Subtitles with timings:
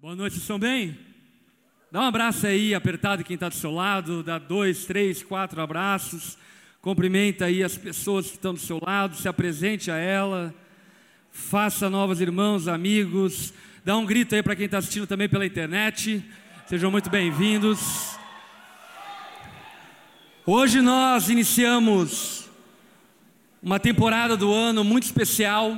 [0.00, 0.96] Boa noite, estão bem?
[1.90, 6.38] Dá um abraço aí, apertado quem está do seu lado, dá dois, três, quatro abraços,
[6.80, 10.54] cumprimenta aí as pessoas que estão do seu lado, se apresente a ela,
[11.32, 13.52] faça novos irmãos, amigos,
[13.84, 16.24] dá um grito aí para quem está assistindo também pela internet,
[16.68, 18.16] sejam muito bem-vindos.
[20.46, 22.48] Hoje nós iniciamos
[23.60, 25.76] uma temporada do ano muito especial,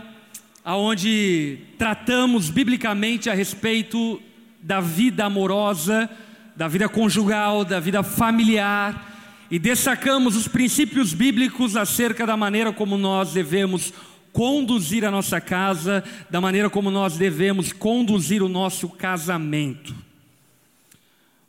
[0.64, 4.20] aonde tratamos biblicamente a respeito
[4.62, 6.08] da vida amorosa,
[6.54, 9.08] da vida conjugal, da vida familiar
[9.50, 13.92] e destacamos os princípios bíblicos acerca da maneira como nós devemos
[14.32, 19.94] conduzir a nossa casa, da maneira como nós devemos conduzir o nosso casamento.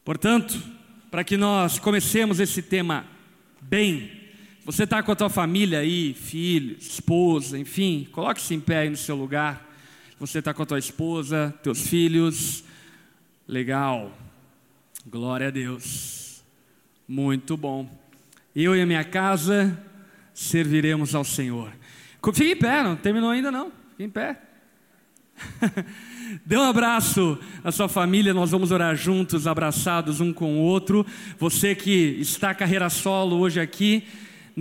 [0.04, 0.60] Portanto,
[1.12, 3.06] para que nós comecemos esse tema
[3.62, 4.21] bem,
[4.64, 8.98] você está com a tua família aí, filho, esposa, enfim, coloque-se em pé aí no
[8.98, 9.68] seu lugar.
[10.20, 12.64] Você está com a tua esposa, teus filhos,
[13.48, 14.16] legal,
[15.06, 16.44] glória a Deus,
[17.08, 17.90] muito bom.
[18.56, 19.82] Eu e a minha casa
[20.32, 21.74] serviremos ao Senhor.
[22.32, 24.40] Fique em pé, não terminou ainda não, fique em pé.
[26.46, 31.04] Dê um abraço à sua família, nós vamos orar juntos, abraçados um com o outro.
[31.40, 34.04] Você que está carreira solo hoje aqui,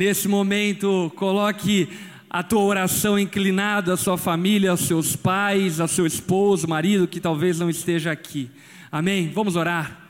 [0.00, 1.86] Nesse momento, coloque
[2.30, 7.20] a tua oração inclinada à sua família, aos seus pais, ao seu esposo, marido que
[7.20, 8.50] talvez não esteja aqui.
[8.90, 9.30] Amém?
[9.30, 10.00] Vamos orar.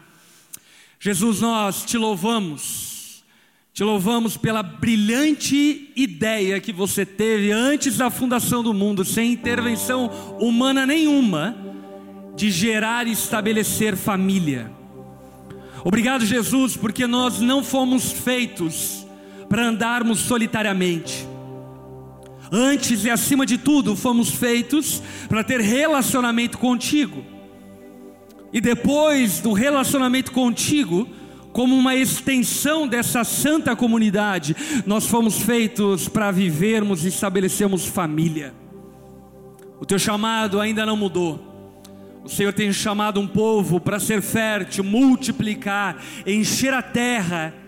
[1.01, 3.25] Jesus, nós te louvamos.
[3.75, 10.07] Te louvamos pela brilhante ideia que você teve antes da fundação do mundo, sem intervenção
[10.39, 11.57] humana nenhuma,
[12.37, 14.71] de gerar e estabelecer família.
[15.85, 19.00] Obrigado, Jesus, porque nós não fomos feitos
[19.51, 21.29] para andarmos solitariamente.
[22.53, 27.25] Antes e acima de tudo, fomos feitos para ter relacionamento contigo.
[28.53, 31.09] E depois do relacionamento contigo,
[31.53, 34.55] como uma extensão dessa santa comunidade,
[34.87, 38.55] nós fomos feitos para vivermos e estabelecermos família.
[39.81, 41.51] O teu chamado ainda não mudou.
[42.23, 47.60] O Senhor tem chamado um povo para ser fértil, multiplicar, encher a terra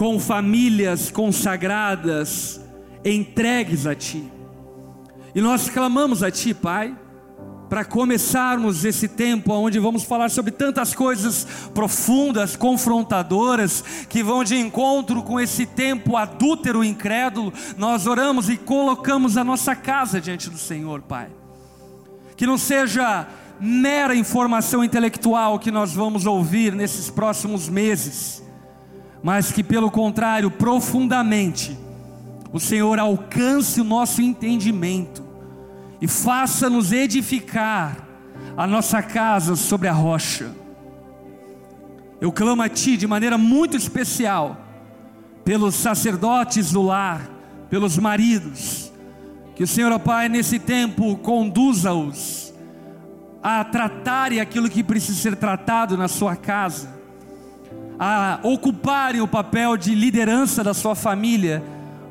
[0.00, 2.58] com famílias consagradas,
[3.04, 4.24] entregues a Ti.
[5.34, 6.96] E nós clamamos a Ti, Pai,
[7.68, 14.56] para começarmos esse tempo onde vamos falar sobre tantas coisas profundas, confrontadoras, que vão de
[14.56, 17.52] encontro com esse tempo adúltero, incrédulo.
[17.76, 21.28] Nós oramos e colocamos a nossa casa diante do Senhor, Pai.
[22.38, 23.28] Que não seja
[23.60, 28.48] mera informação intelectual que nós vamos ouvir nesses próximos meses
[29.22, 31.78] mas que pelo contrário, profundamente,
[32.52, 35.22] o Senhor alcance o nosso entendimento
[36.00, 38.08] e faça-nos edificar
[38.56, 40.50] a nossa casa sobre a rocha.
[42.20, 44.56] Eu clamo a Ti de maneira muito especial,
[45.44, 47.28] pelos sacerdotes do lar,
[47.68, 48.92] pelos maridos,
[49.54, 52.52] que o Senhor, ó Pai, nesse tempo conduza-os
[53.42, 56.99] a tratarem aquilo que precisa ser tratado na sua casa
[58.02, 61.62] a ocuparem o papel de liderança da sua família,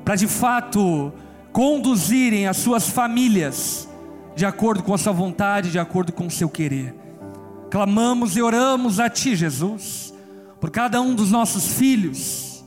[0.05, 1.11] para de fato
[1.51, 3.89] conduzirem as suas famílias
[4.35, 6.93] de acordo com a sua vontade, de acordo com o seu querer.
[7.71, 10.13] Clamamos e oramos a Ti, Jesus,
[10.61, 12.63] por cada um dos nossos filhos,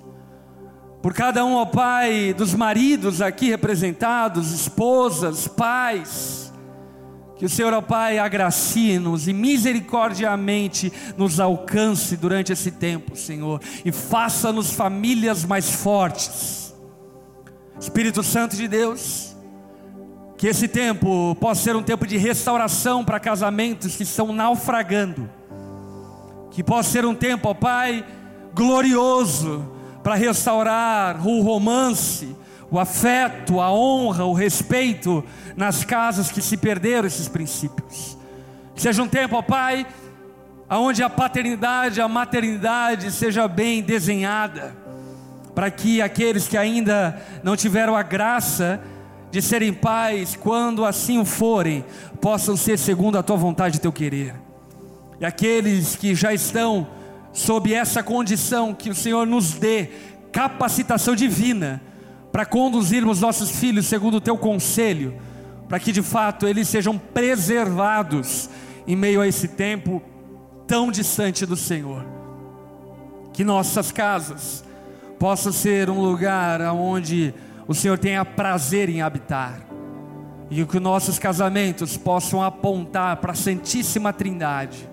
[1.01, 6.52] por cada um, ó Pai, dos maridos aqui representados, esposas, pais,
[7.43, 13.91] que o Senhor, ó Pai, agracie-nos e misericordiamente nos alcance durante esse tempo, Senhor, e
[13.91, 16.73] faça-nos famílias mais fortes.
[17.81, 19.35] Espírito Santo de Deus,
[20.39, 25.29] que esse tempo possa ser um tempo de restauração para casamentos que estão naufragando,
[26.53, 28.07] que possa ser um tempo, ó Pai,
[28.55, 29.69] glorioso
[30.01, 32.37] para restaurar o romance,
[32.73, 35.23] o afeto, a honra, o respeito
[35.55, 38.17] nas casas que se perderam esses princípios.
[38.75, 39.87] seja um tempo, ó Pai,
[40.71, 44.75] onde a paternidade, a maternidade seja bem desenhada,
[45.55, 48.81] para que aqueles que ainda não tiveram a graça
[49.31, 51.85] de serem pais, quando assim o forem,
[52.23, 54.35] possam ser segundo a tua vontade e teu querer.
[55.21, 56.89] E aqueles que já estão
[57.35, 59.91] sob essa condição, que o Senhor nos dê
[60.33, 61.83] capacitação divina
[62.33, 65.15] para conduzirmos nossos filhos segundo o teu conselho,
[65.69, 68.49] para que de fato eles sejam preservados
[68.87, 70.03] em meio a esse tempo
[70.67, 72.05] tão distante do Senhor.
[73.33, 74.65] Que nossas casas
[75.19, 77.35] possam ser um lugar onde
[77.69, 79.61] o Senhor tenha prazer em habitar.
[80.51, 84.87] e que nossos casamentos possam apontar para a Santíssima Trindade.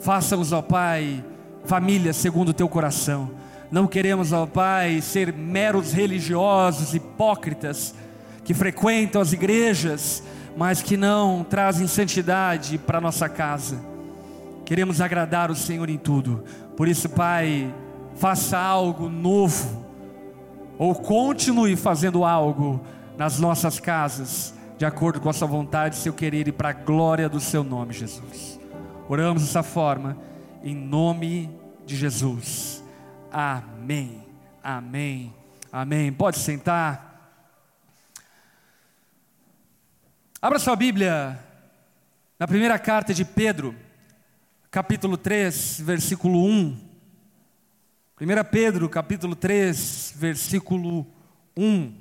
[0.00, 1.22] Faça-nos, ó Pai,
[1.64, 3.30] família segundo o teu coração.
[3.72, 7.94] Não queremos, ó Pai, ser meros religiosos, hipócritas,
[8.44, 10.22] que frequentam as igrejas,
[10.54, 13.80] mas que não trazem santidade para nossa casa.
[14.66, 16.44] Queremos agradar o Senhor em tudo.
[16.76, 17.74] Por isso, Pai,
[18.14, 19.86] faça algo novo,
[20.76, 22.78] ou continue fazendo algo
[23.16, 27.26] nas nossas casas, de acordo com a Sua vontade, Seu querer e para a glória
[27.26, 28.60] do Seu nome, Jesus.
[29.08, 30.18] Oramos dessa forma,
[30.62, 31.48] em nome
[31.86, 32.71] de Jesus.
[33.32, 34.22] Amém.
[34.62, 35.34] Amém.
[35.72, 36.12] Amém.
[36.12, 37.32] Pode sentar.
[40.40, 41.42] Abra sua Bíblia
[42.38, 43.74] na primeira carta de Pedro,
[44.70, 46.78] capítulo 3, versículo 1.
[48.20, 51.06] 1 Pedro, capítulo 3, versículo
[51.56, 51.98] 1.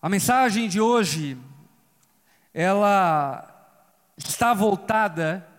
[0.00, 1.36] A mensagem de hoje,
[2.54, 3.74] ela
[4.16, 5.51] está voltada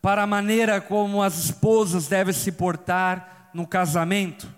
[0.00, 4.48] para a maneira como as esposas devem se portar no casamento.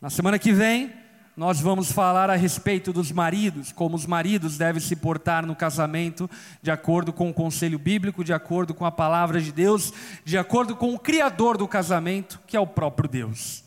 [0.00, 0.92] Na semana que vem,
[1.36, 6.30] nós vamos falar a respeito dos maridos, como os maridos devem se portar no casamento,
[6.62, 9.92] de acordo com o conselho bíblico, de acordo com a palavra de Deus,
[10.24, 13.64] de acordo com o Criador do casamento, que é o próprio Deus.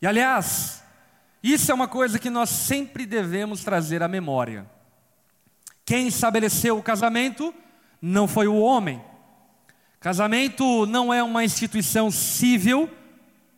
[0.00, 0.82] E aliás,
[1.42, 4.66] isso é uma coisa que nós sempre devemos trazer à memória.
[5.84, 7.52] Quem estabeleceu o casamento
[8.00, 9.00] não foi o homem.
[10.06, 12.88] Casamento não é uma instituição civil,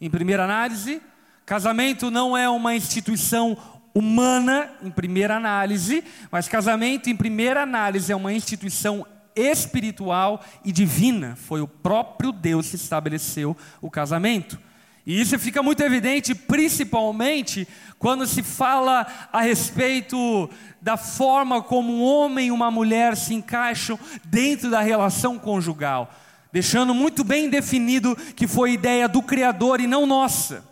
[0.00, 1.02] em primeira análise,
[1.44, 3.54] Casamento não é uma instituição
[3.94, 9.06] humana, em primeira análise, mas casamento, em primeira análise, é uma instituição
[9.36, 11.36] espiritual e divina.
[11.36, 14.58] Foi o próprio Deus que estabeleceu o casamento.
[15.04, 17.68] E isso fica muito evidente, principalmente
[17.98, 20.48] quando se fala a respeito
[20.80, 26.10] da forma como um homem e uma mulher se encaixam dentro da relação conjugal,
[26.52, 30.64] deixando muito bem definido que foi ideia do Criador e não nossa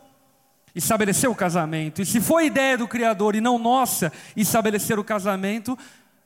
[0.74, 2.02] estabelecer o casamento.
[2.02, 5.76] E se foi ideia do Criador e não nossa estabelecer o casamento,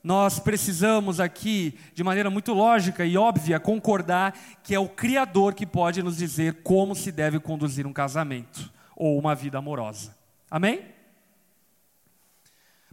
[0.02, 5.66] nós precisamos aqui, de maneira muito lógica e óbvia, concordar que é o Criador que
[5.66, 10.16] pode nos dizer como se deve conduzir um casamento ou uma vida amorosa.
[10.50, 10.82] Amém?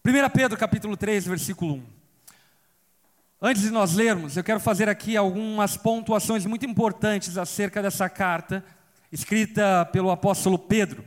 [0.05, 1.96] 1 Pedro capítulo 3, versículo 1.
[3.39, 8.65] Antes de nós lermos, eu quero fazer aqui algumas pontuações muito importantes acerca dessa carta
[9.11, 11.05] escrita pelo apóstolo Pedro.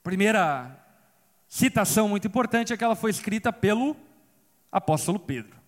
[0.00, 0.78] Primeira
[1.48, 3.96] citação muito importante é que ela foi escrita pelo
[4.70, 5.58] apóstolo Pedro.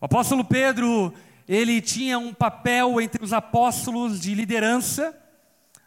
[0.00, 1.12] O apóstolo Pedro,
[1.46, 5.14] ele tinha um papel entre os apóstolos de liderança,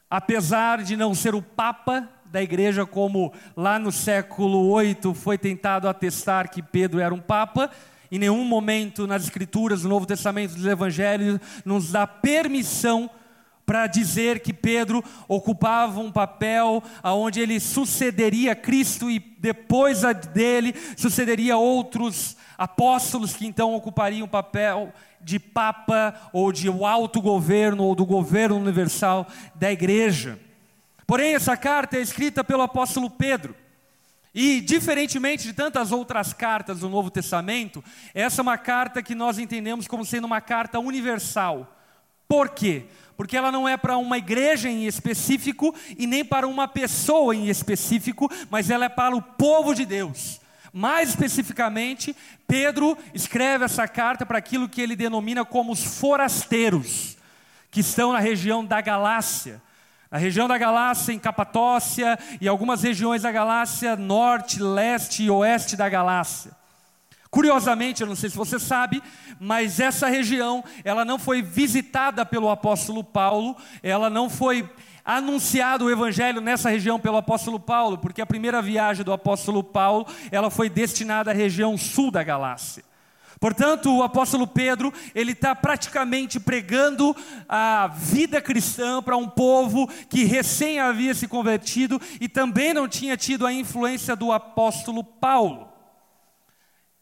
[0.07, 5.89] apesar de não ser o papa da igreja, como lá no século 8 foi tentado
[5.89, 7.71] atestar que Pedro era um papa,
[8.15, 13.09] em nenhum momento nas escrituras do Novo Testamento dos Evangelhos nos dá permissão
[13.65, 20.01] para dizer que Pedro ocupava um papel onde ele sucederia Cristo e depois
[20.33, 27.83] dele sucederia outros apóstolos que então ocupariam o papel de papa ou de alto governo
[27.83, 30.39] ou do governo universal da igreja.
[31.05, 33.55] Porém, essa carta é escrita pelo apóstolo Pedro.
[34.35, 37.81] E, diferentemente de tantas outras cartas do Novo Testamento,
[38.13, 41.73] essa é uma carta que nós entendemos como sendo uma carta universal.
[42.27, 42.85] Por quê?
[43.17, 47.47] porque ela não é para uma igreja em específico e nem para uma pessoa em
[47.47, 50.41] específico, mas ela é para o povo de Deus.
[50.73, 52.13] Mais especificamente,
[52.45, 57.15] Pedro escreve essa carta para aquilo que ele denomina como os forasteiros,
[57.71, 59.61] que estão na região da Galácia.
[60.15, 65.75] Na região da Galácia, em Capatócia e algumas regiões da Galácia, norte, leste e oeste
[65.75, 66.53] da Galácia.
[67.29, 69.03] Curiosamente, eu não sei se você sabe,
[69.41, 74.69] mas essa região, ela não foi visitada pelo apóstolo Paulo, ela não foi
[75.03, 80.07] anunciado o evangelho nessa região pelo apóstolo Paulo, porque a primeira viagem do apóstolo Paulo,
[80.31, 82.85] ela foi destinada à região sul da Galácia.
[83.39, 87.15] Portanto, o apóstolo Pedro, ele está praticamente pregando
[87.47, 93.17] a vida cristã para um povo que recém havia se convertido e também não tinha
[93.17, 95.69] tido a influência do apóstolo Paulo.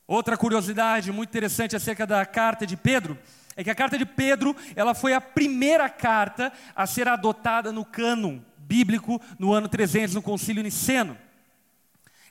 [0.07, 3.17] Outra curiosidade muito interessante acerca da carta de Pedro
[3.55, 7.85] é que a carta de Pedro, ela foi a primeira carta a ser adotada no
[7.85, 11.17] cânon bíblico no ano 300 no Concílio Niceno.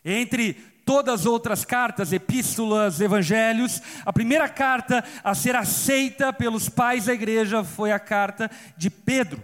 [0.04, 7.06] Entre todas as outras cartas, epístolas, evangelhos, a primeira carta a ser aceita pelos pais
[7.06, 9.42] da igreja foi a carta de Pedro.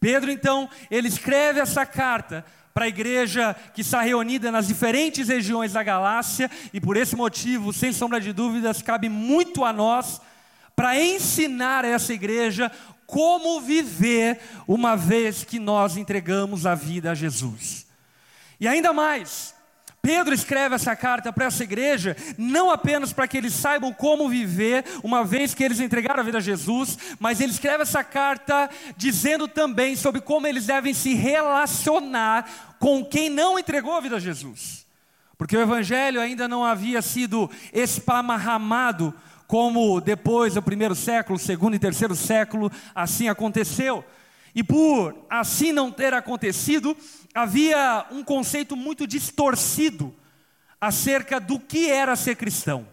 [0.00, 5.74] Pedro, então, ele escreve essa carta para a igreja que está reunida nas diferentes regiões
[5.74, 10.20] da galáxia, e por esse motivo, sem sombra de dúvidas, cabe muito a nós
[10.74, 12.72] para ensinar essa igreja
[13.06, 17.86] como viver uma vez que nós entregamos a vida a Jesus.
[18.58, 19.54] E ainda mais,
[20.02, 24.84] Pedro escreve essa carta para essa igreja, não apenas para que eles saibam como viver,
[25.00, 29.46] uma vez que eles entregaram a vida a Jesus, mas ele escreve essa carta dizendo
[29.46, 34.84] também sobre como eles devem se relacionar com quem não entregou a vida a Jesus.
[35.38, 39.14] Porque o evangelho ainda não havia sido espamarramado
[39.46, 44.04] como depois do primeiro século, segundo e terceiro século, assim aconteceu.
[44.54, 46.96] E por assim não ter acontecido,
[47.34, 50.14] havia um conceito muito distorcido
[50.80, 52.86] acerca do que era ser cristão.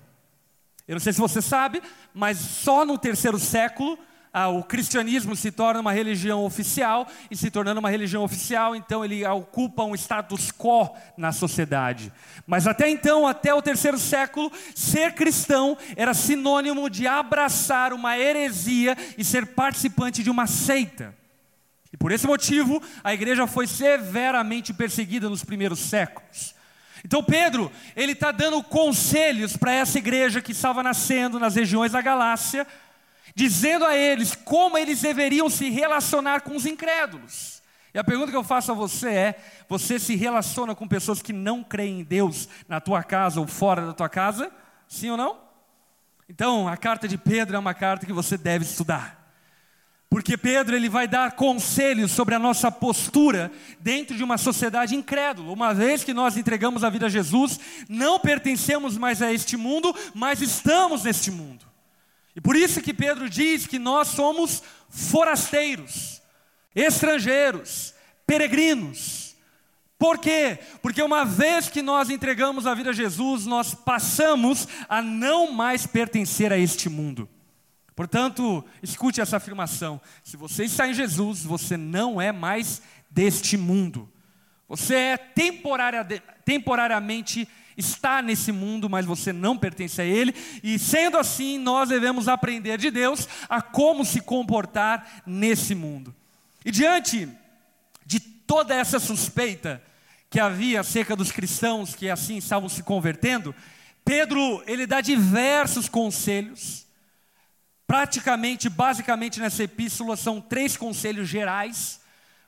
[0.88, 1.82] Eu não sei se você sabe,
[2.13, 3.98] mas só no terceiro século
[4.32, 9.04] ah, o cristianismo se torna uma religião oficial, e se tornando uma religião oficial, então
[9.04, 12.13] ele ocupa um status quo na sociedade.
[12.46, 18.96] Mas até então, até o terceiro século, ser cristão era sinônimo de abraçar uma heresia
[19.18, 21.19] e ser participante de uma seita.
[21.91, 26.55] E por esse motivo, a igreja foi severamente perseguida nos primeiros séculos.
[27.03, 32.01] Então Pedro, ele está dando conselhos para essa igreja que estava nascendo nas regiões da
[32.01, 32.67] Galácia,
[33.34, 37.60] dizendo a eles como eles deveriam se relacionar com os incrédulos.
[37.93, 41.34] E a pergunta que eu faço a você é: você se relaciona com pessoas que
[41.34, 44.51] não creem em Deus na tua casa ou fora da tua casa?
[44.88, 45.38] Sim ou não?
[46.27, 49.19] Então, a carta de Pedro é uma carta que você deve estudar.
[50.10, 55.54] Porque Pedro ele vai dar conselhos sobre a nossa postura dentro de uma sociedade incrédula.
[55.54, 59.96] Uma vez que nós entregamos a vida a Jesus, não pertencemos mais a este mundo,
[60.16, 61.63] mas estamos neste mundo.
[62.36, 66.20] E por isso que Pedro diz que nós somos forasteiros,
[66.74, 67.94] estrangeiros,
[68.25, 69.36] peregrinos.
[69.96, 70.58] Por quê?
[70.82, 75.86] Porque uma vez que nós entregamos a vida a Jesus, nós passamos a não mais
[75.86, 77.30] pertencer a este mundo.
[78.00, 84.10] Portanto, escute essa afirmação: se você está em Jesus, você não é mais deste mundo.
[84.70, 86.06] Você é temporaria,
[86.46, 92.29] temporariamente está nesse mundo, mas você não pertence a ele, e sendo assim, nós devemos
[92.29, 96.15] aprender de Deus a como se comportar nesse mundo.
[96.63, 97.27] E diante
[98.06, 99.84] de toda essa suspeita
[100.29, 103.53] que havia acerca dos cristãos que assim estavam se convertendo,
[104.06, 106.88] Pedro, ele dá diversos conselhos
[107.89, 112.00] Praticamente, basicamente nessa epístola são três conselhos gerais.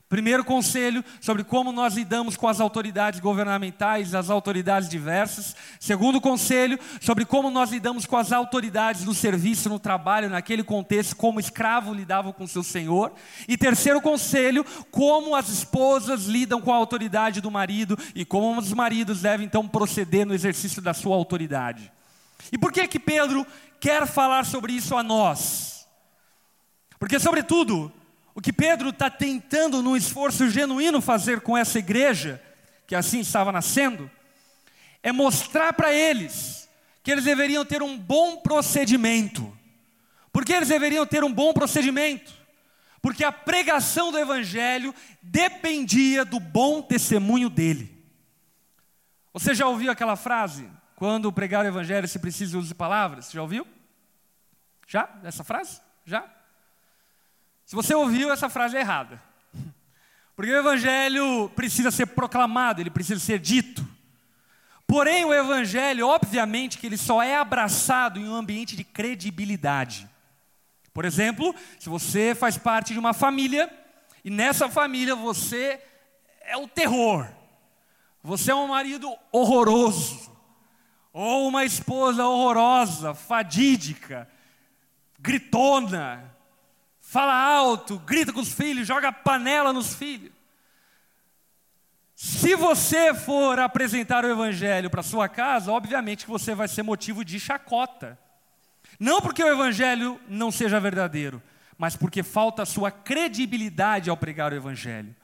[0.08, 5.56] Primeiro conselho sobre como nós lidamos com as autoridades governamentais, as autoridades diversas.
[5.80, 11.16] Segundo conselho sobre como nós lidamos com as autoridades no serviço, no trabalho, naquele contexto,
[11.16, 13.12] como escravo lidava com seu senhor.
[13.48, 18.72] E terceiro conselho, como as esposas lidam com a autoridade do marido e como os
[18.72, 21.90] maridos devem então proceder no exercício da sua autoridade.
[22.50, 23.46] E por que que Pedro
[23.82, 25.88] quer falar sobre isso a nós.
[27.00, 27.92] Porque, sobretudo,
[28.32, 32.40] o que Pedro está tentando, num esforço genuíno, fazer com essa igreja,
[32.86, 34.08] que assim estava nascendo,
[35.02, 36.68] é mostrar para eles
[37.02, 39.52] que eles deveriam ter um bom procedimento.
[40.32, 42.32] Por que eles deveriam ter um bom procedimento?
[43.02, 47.92] Porque a pregação do Evangelho dependia do bom testemunho dele.
[49.32, 50.70] Você já ouviu aquela frase?
[51.02, 53.32] Quando pregar o evangelho se precisa usar palavras.
[53.32, 53.66] Já ouviu?
[54.86, 55.08] Já?
[55.24, 55.80] Essa frase?
[56.06, 56.24] Já?
[57.66, 59.20] Se você ouviu, essa frase é errada.
[60.36, 63.84] Porque o evangelho precisa ser proclamado, ele precisa ser dito.
[64.86, 70.08] Porém, o evangelho, obviamente, que ele só é abraçado em um ambiente de credibilidade.
[70.94, 73.68] Por exemplo, se você faz parte de uma família
[74.24, 75.82] e nessa família você
[76.42, 77.26] é o terror.
[78.22, 80.30] Você é um marido horroroso
[81.12, 84.28] ou uma esposa horrorosa, fadídica,
[85.18, 86.24] gritona,
[87.00, 90.32] fala alto, grita com os filhos, joga panela nos filhos.
[92.14, 97.24] Se você for apresentar o evangelho para sua casa, obviamente que você vai ser motivo
[97.24, 98.18] de chacota.
[98.98, 101.42] Não porque o evangelho não seja verdadeiro,
[101.76, 105.14] mas porque falta a sua credibilidade ao pregar o evangelho.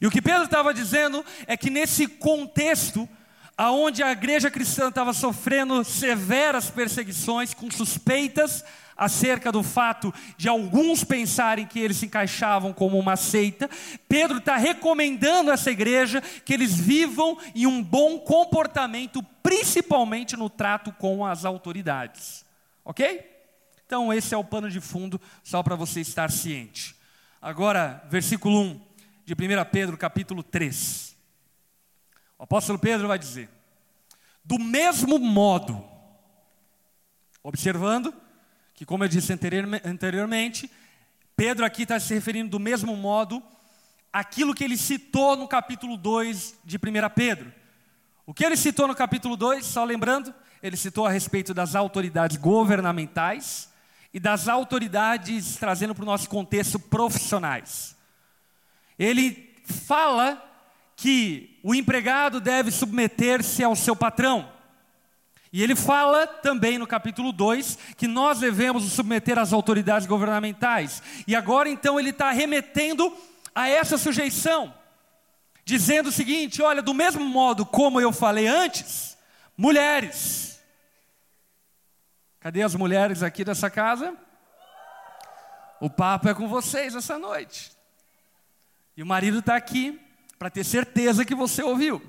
[0.00, 3.06] E o que Pedro estava dizendo é que nesse contexto
[3.56, 8.64] aonde a igreja cristã estava sofrendo severas perseguições com suspeitas
[8.96, 13.68] acerca do fato de alguns pensarem que eles se encaixavam como uma seita,
[14.08, 20.48] Pedro está recomendando a essa igreja que eles vivam em um bom comportamento, principalmente no
[20.48, 22.44] trato com as autoridades.
[22.84, 23.28] Ok?
[23.86, 26.94] Então, esse é o pano de fundo, só para você estar ciente.
[27.40, 28.80] agora versículo 1
[29.24, 29.36] de 1
[29.70, 31.11] Pedro, capítulo 3.
[32.42, 33.48] O apóstolo Pedro vai dizer:
[34.44, 35.80] Do mesmo modo,
[37.40, 38.12] observando
[38.74, 39.32] que, como eu disse
[39.84, 40.68] anteriormente,
[41.36, 43.40] Pedro aqui está se referindo do mesmo modo
[44.12, 46.80] aquilo que ele citou no capítulo 2 de 1
[47.14, 47.52] Pedro.
[48.26, 52.38] O que ele citou no capítulo 2, só lembrando, ele citou a respeito das autoridades
[52.38, 53.70] governamentais
[54.12, 57.96] e das autoridades, trazendo para o nosso contexto, profissionais.
[58.98, 60.51] Ele fala
[60.96, 64.50] que o empregado deve submeter-se ao seu patrão.
[65.52, 71.02] E ele fala também no capítulo 2 que nós devemos nos submeter às autoridades governamentais.
[71.26, 73.14] E agora então ele está remetendo
[73.54, 74.74] a essa sujeição,
[75.64, 79.18] dizendo o seguinte: olha, do mesmo modo como eu falei antes,
[79.56, 80.58] mulheres.
[82.40, 84.16] Cadê as mulheres aqui dessa casa?
[85.80, 87.72] O papo é com vocês essa noite.
[88.96, 90.00] E o marido está aqui
[90.42, 92.02] para ter certeza que você ouviu.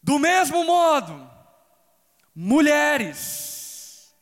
[0.00, 1.28] Do mesmo modo,
[2.32, 4.14] mulheres.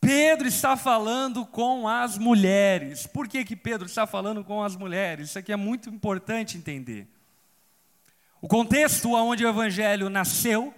[0.00, 3.06] Pedro está falando com as mulheres.
[3.06, 5.28] Por que, que Pedro está falando com as mulheres?
[5.28, 7.06] Isso aqui é muito importante entender.
[8.42, 10.74] O contexto onde o evangelho nasceu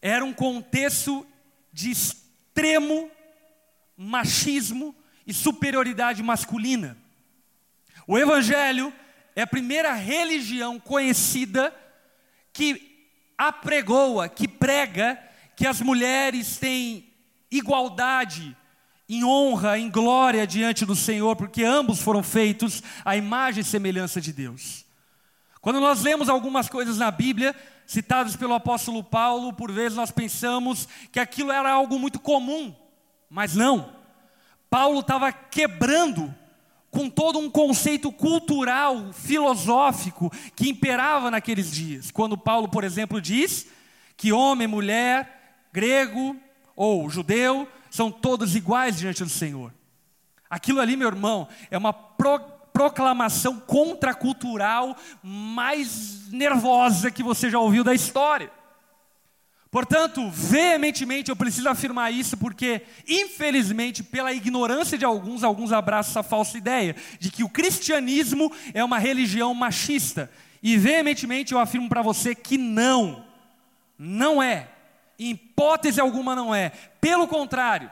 [0.00, 1.26] era um contexto
[1.70, 3.10] de extremo
[3.94, 4.96] machismo
[5.26, 6.96] e superioridade masculina.
[8.10, 8.90] O Evangelho
[9.36, 11.74] é a primeira religião conhecida
[12.54, 15.22] que apregoa, que prega
[15.54, 17.12] que as mulheres têm
[17.50, 18.56] igualdade
[19.06, 24.22] em honra, em glória diante do Senhor, porque ambos foram feitos à imagem e semelhança
[24.22, 24.86] de Deus.
[25.60, 27.54] Quando nós lemos algumas coisas na Bíblia,
[27.86, 32.74] citadas pelo apóstolo Paulo, por vezes nós pensamos que aquilo era algo muito comum,
[33.28, 33.94] mas não.
[34.70, 36.34] Paulo estava quebrando
[36.90, 42.10] com todo um conceito cultural, filosófico que imperava naqueles dias.
[42.10, 43.66] Quando Paulo, por exemplo, diz
[44.16, 46.36] que homem, mulher, grego
[46.74, 49.72] ou judeu são todos iguais diante do Senhor.
[50.48, 57.82] Aquilo ali, meu irmão, é uma pro proclamação contracultural mais nervosa que você já ouviu
[57.82, 58.52] da história.
[59.70, 66.22] Portanto, veementemente eu preciso afirmar isso porque, infelizmente, pela ignorância de alguns, alguns abraçam essa
[66.22, 70.30] falsa ideia de que o cristianismo é uma religião machista.
[70.62, 73.24] E veementemente eu afirmo para você que não,
[73.98, 74.68] não é,
[75.18, 76.72] em hipótese alguma não é.
[76.98, 77.90] Pelo contrário,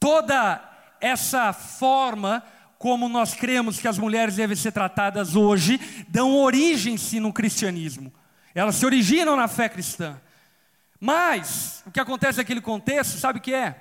[0.00, 0.60] toda
[1.00, 2.42] essa forma
[2.78, 8.12] como nós cremos que as mulheres devem ser tratadas hoje, dão origem-se no cristianismo.
[8.54, 10.20] Elas se originam na fé cristã.
[11.06, 13.78] Mas, o que acontece naquele contexto, sabe o que é?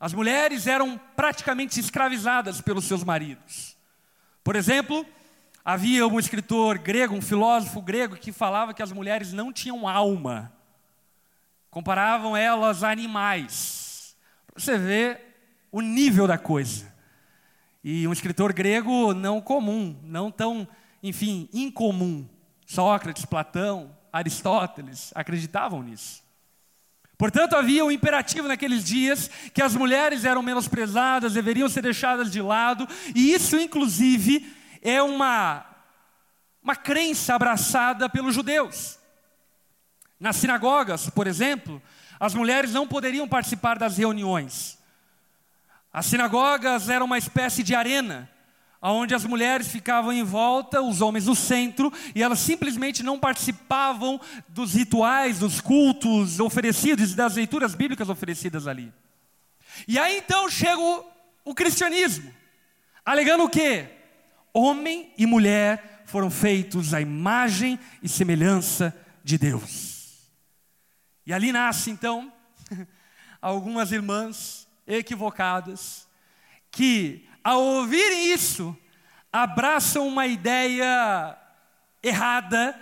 [0.00, 3.76] As mulheres eram praticamente escravizadas pelos seus maridos.
[4.42, 5.04] Por exemplo,
[5.62, 10.50] havia um escritor grego, um filósofo grego, que falava que as mulheres não tinham alma.
[11.70, 14.16] Comparavam elas a animais.
[14.56, 15.20] Você vê
[15.70, 16.90] o nível da coisa.
[17.84, 20.66] E um escritor grego não comum, não tão,
[21.02, 22.26] enfim, incomum.
[22.64, 26.29] Sócrates, Platão, Aristóteles acreditavam nisso.
[27.20, 32.40] Portanto, havia um imperativo naqueles dias que as mulheres eram menosprezadas, deveriam ser deixadas de
[32.40, 35.62] lado, e isso, inclusive, é uma,
[36.62, 38.98] uma crença abraçada pelos judeus.
[40.18, 41.82] Nas sinagogas, por exemplo,
[42.18, 44.78] as mulheres não poderiam participar das reuniões.
[45.92, 48.30] As sinagogas eram uma espécie de arena
[48.82, 54.18] onde as mulheres ficavam em volta, os homens no centro, e elas simplesmente não participavam
[54.48, 58.92] dos rituais, dos cultos oferecidos, das leituras bíblicas oferecidas ali.
[59.86, 61.04] E aí então chega o,
[61.44, 62.32] o cristianismo,
[63.04, 63.88] alegando o quê?
[64.52, 70.28] Homem e mulher foram feitos à imagem e semelhança de Deus.
[71.26, 72.32] E ali nasce então
[73.40, 76.08] algumas irmãs equivocadas
[76.70, 78.76] que ao ouvirem isso,
[79.32, 81.36] abraçam uma ideia
[82.02, 82.78] errada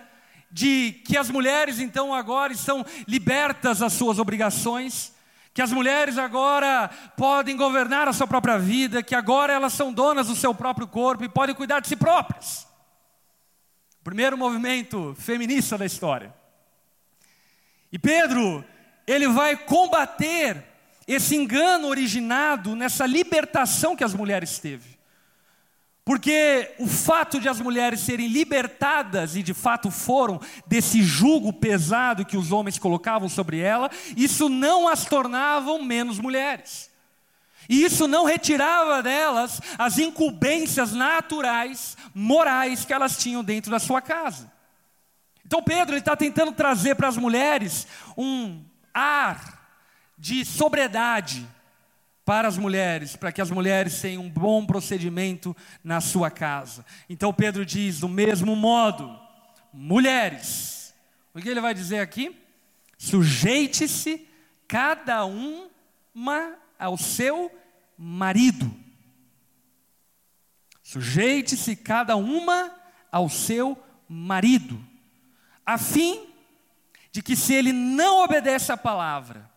[0.51, 5.13] de que as mulheres então agora estão libertas das suas obrigações,
[5.53, 10.29] que as mulheres agora podem governar a sua própria vida, que agora elas são donas
[10.29, 12.67] do seu próprio corpo e podem cuidar de si próprias.
[14.03, 16.33] Primeiro movimento feminista da história.
[17.93, 18.65] E Pedro,
[19.07, 20.65] ele vai combater
[21.09, 24.99] esse engano originado nessa libertação que as mulheres teve.
[26.05, 32.25] Porque o fato de as mulheres serem libertadas, e de fato foram, desse jugo pesado
[32.25, 36.91] que os homens colocavam sobre ela, isso não as tornavam menos mulheres.
[37.69, 44.01] E isso não retirava delas as incumbências naturais, morais que elas tinham dentro da sua
[44.01, 44.51] casa.
[45.45, 49.58] Então Pedro está tentando trazer para as mulheres um ar
[50.19, 51.47] de sobriedade
[52.25, 56.85] para as mulheres, para que as mulheres tenham um bom procedimento na sua casa.
[57.09, 59.19] Então Pedro diz: do mesmo modo,
[59.73, 60.95] mulheres,
[61.33, 62.37] o que ele vai dizer aqui?
[62.99, 64.29] Sujeite-se
[64.67, 67.51] cada uma ao seu
[67.97, 68.71] marido.
[70.83, 72.75] Sujeite-se cada uma
[73.11, 74.83] ao seu marido,
[75.65, 76.27] a fim
[77.13, 79.48] de que se ele não obedece à palavra,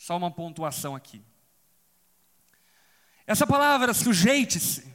[0.00, 1.22] só uma pontuação aqui.
[3.26, 4.90] Essa palavra sujeite-se,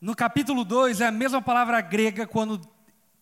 [0.00, 2.58] no capítulo 2 é a mesma palavra grega quando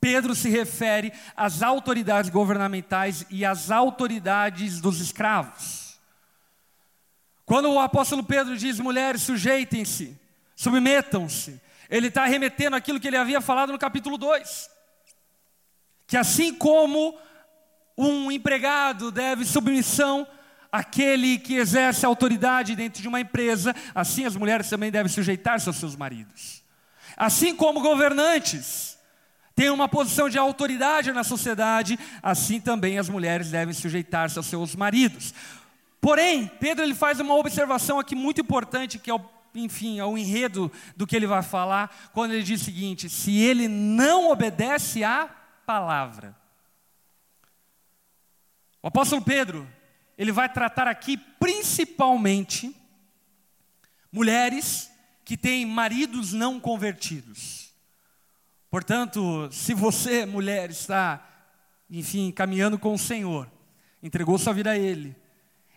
[0.00, 5.98] Pedro se refere às autoridades governamentais e às autoridades dos escravos.
[7.44, 10.16] Quando o apóstolo Pedro diz: mulheres, sujeitem-se,
[10.54, 14.70] submetam-se, ele está remetendo aquilo que ele havia falado no capítulo 2.
[16.06, 17.18] Que assim como
[17.96, 20.24] um empregado deve submissão
[20.70, 25.76] àquele que exerce autoridade dentro de uma empresa, assim as mulheres também devem sujeitar-se aos
[25.76, 26.62] seus maridos.
[27.16, 28.98] Assim como governantes
[29.54, 34.76] tem uma posição de autoridade na sociedade, assim também as mulheres devem sujeitar-se aos seus
[34.76, 35.34] maridos.
[36.00, 39.20] Porém, Pedro ele faz uma observação aqui muito importante, que é o,
[39.54, 43.36] enfim, é o enredo do que ele vai falar, quando ele diz o seguinte: se
[43.36, 45.28] ele não obedece à
[45.66, 46.36] palavra.
[48.80, 49.66] O apóstolo Pedro,
[50.18, 52.74] ele vai tratar aqui principalmente
[54.10, 54.90] mulheres
[55.24, 57.72] que têm maridos não convertidos.
[58.68, 61.24] Portanto, se você, mulher, está,
[61.88, 63.48] enfim, caminhando com o Senhor,
[64.02, 65.14] entregou sua vida a Ele,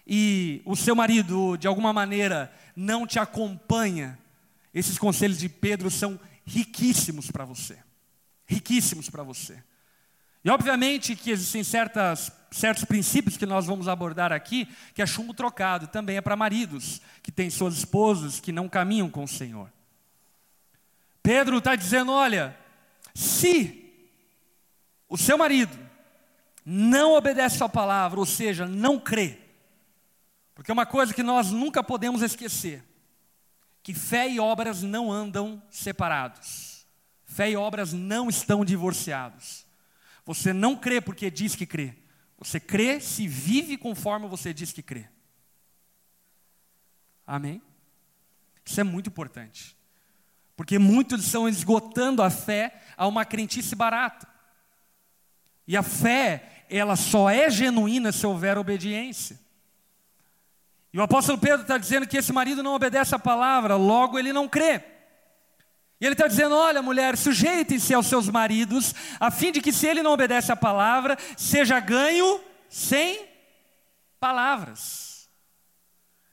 [0.07, 4.17] e o seu marido, de alguma maneira, não te acompanha,
[4.73, 7.77] esses conselhos de Pedro são riquíssimos para você.
[8.45, 9.63] Riquíssimos para você.
[10.43, 15.33] E obviamente que existem certas, certos princípios que nós vamos abordar aqui, que é chumbo
[15.33, 19.71] trocado, também é para maridos que têm suas esposas que não caminham com o Senhor.
[21.21, 22.57] Pedro está dizendo: olha,
[23.13, 23.93] se
[25.07, 25.77] o seu marido
[26.65, 29.37] não obedece à palavra, ou seja, não crê,
[30.55, 32.83] porque é uma coisa que nós nunca podemos esquecer,
[33.83, 36.85] que fé e obras não andam separados.
[37.25, 39.60] Fé e obras não estão divorciados.
[40.33, 41.93] Você não crê porque diz que crê.
[42.37, 45.09] Você crê se vive conforme você diz que crê.
[47.27, 47.61] Amém?
[48.65, 49.75] Isso é muito importante.
[50.55, 54.25] Porque muitos estão esgotando a fé a uma crentice barata.
[55.67, 59.37] E a fé, ela só é genuína se houver obediência.
[60.93, 64.31] E o apóstolo Pedro está dizendo que esse marido não obedece à palavra, logo ele
[64.31, 64.81] não crê.
[66.01, 69.85] E ele está dizendo: olha, mulher, sujeitem-se aos seus maridos, a fim de que, se
[69.85, 73.29] ele não obedece à palavra, seja ganho sem
[74.19, 75.29] palavras,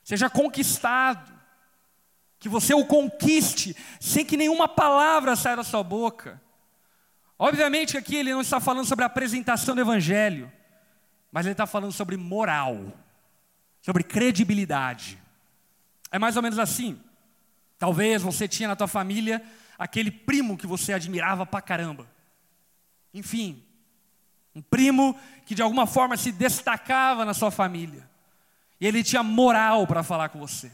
[0.02, 1.37] seja conquistado
[2.38, 6.40] que você o conquiste sem que nenhuma palavra saia da sua boca.
[7.38, 10.50] Obviamente aqui ele não está falando sobre a apresentação do Evangelho,
[11.31, 12.92] mas ele está falando sobre moral,
[13.83, 15.18] sobre credibilidade.
[16.11, 17.00] É mais ou menos assim.
[17.79, 19.43] Talvez você tinha na tua família
[19.79, 22.09] aquele primo que você admirava pra caramba.
[23.14, 23.62] Enfim,
[24.55, 28.09] um primo que de alguma forma se destacava na sua família.
[28.81, 30.71] E ele tinha moral para falar com você.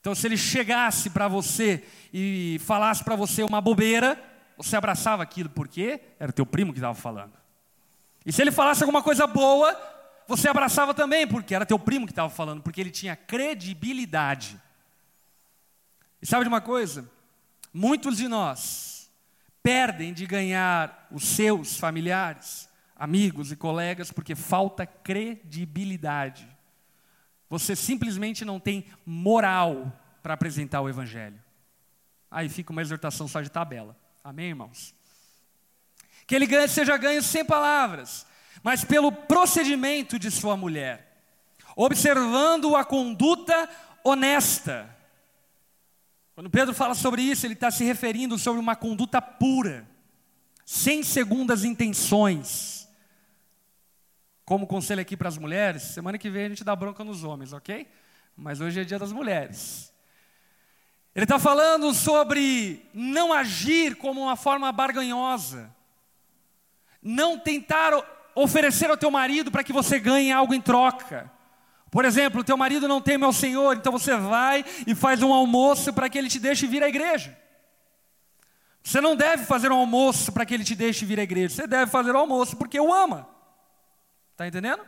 [0.00, 1.82] Então, se ele chegasse para você
[2.12, 4.22] e falasse para você uma bobeira,
[4.56, 7.32] você abraçava aquilo, porque era teu primo que estava falando.
[8.24, 9.76] E se ele falasse alguma coisa boa,
[10.28, 14.60] você abraçava também, porque era teu primo que estava falando, porque ele tinha credibilidade.
[16.20, 17.10] E sabe de uma coisa?
[17.72, 19.10] Muitos de nós
[19.62, 26.48] perdem de ganhar os seus familiares, amigos e colegas, porque falta credibilidade.
[27.50, 31.40] Você simplesmente não tem moral para apresentar o Evangelho.
[32.30, 33.96] Aí fica uma exortação só de tabela.
[34.22, 34.94] Amém, irmãos?
[36.26, 38.26] Que ele ganhe, seja ganho sem palavras,
[38.62, 41.22] mas pelo procedimento de sua mulher,
[41.76, 43.68] observando a conduta
[44.02, 44.95] honesta.
[46.36, 49.88] Quando Pedro fala sobre isso, ele está se referindo sobre uma conduta pura,
[50.66, 52.86] sem segundas intenções
[54.44, 57.54] como conselho aqui para as mulheres, semana que vem a gente dá bronca nos homens,
[57.54, 57.88] ok?
[58.36, 59.90] Mas hoje é dia das mulheres.
[61.14, 65.74] Ele está falando sobre não agir como uma forma barganhosa,
[67.02, 67.92] não tentar
[68.34, 71.32] oferecer ao teu marido para que você ganhe algo em troca,
[71.90, 75.92] Por exemplo, teu marido não teme ao Senhor, então você vai e faz um almoço
[75.92, 77.36] para que ele te deixe vir à igreja.
[78.82, 81.66] Você não deve fazer um almoço para que ele te deixe vir à igreja, você
[81.66, 83.28] deve fazer o um almoço porque o ama.
[84.32, 84.84] Está entendendo?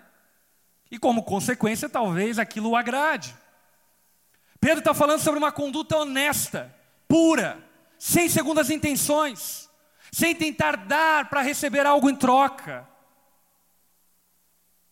[0.90, 3.34] E como consequência, talvez aquilo o agrade.
[4.60, 6.74] Pedro está falando sobre uma conduta honesta,
[7.06, 7.58] pura,
[7.98, 9.68] sem segundas intenções,
[10.12, 12.86] sem tentar dar para receber algo em troca.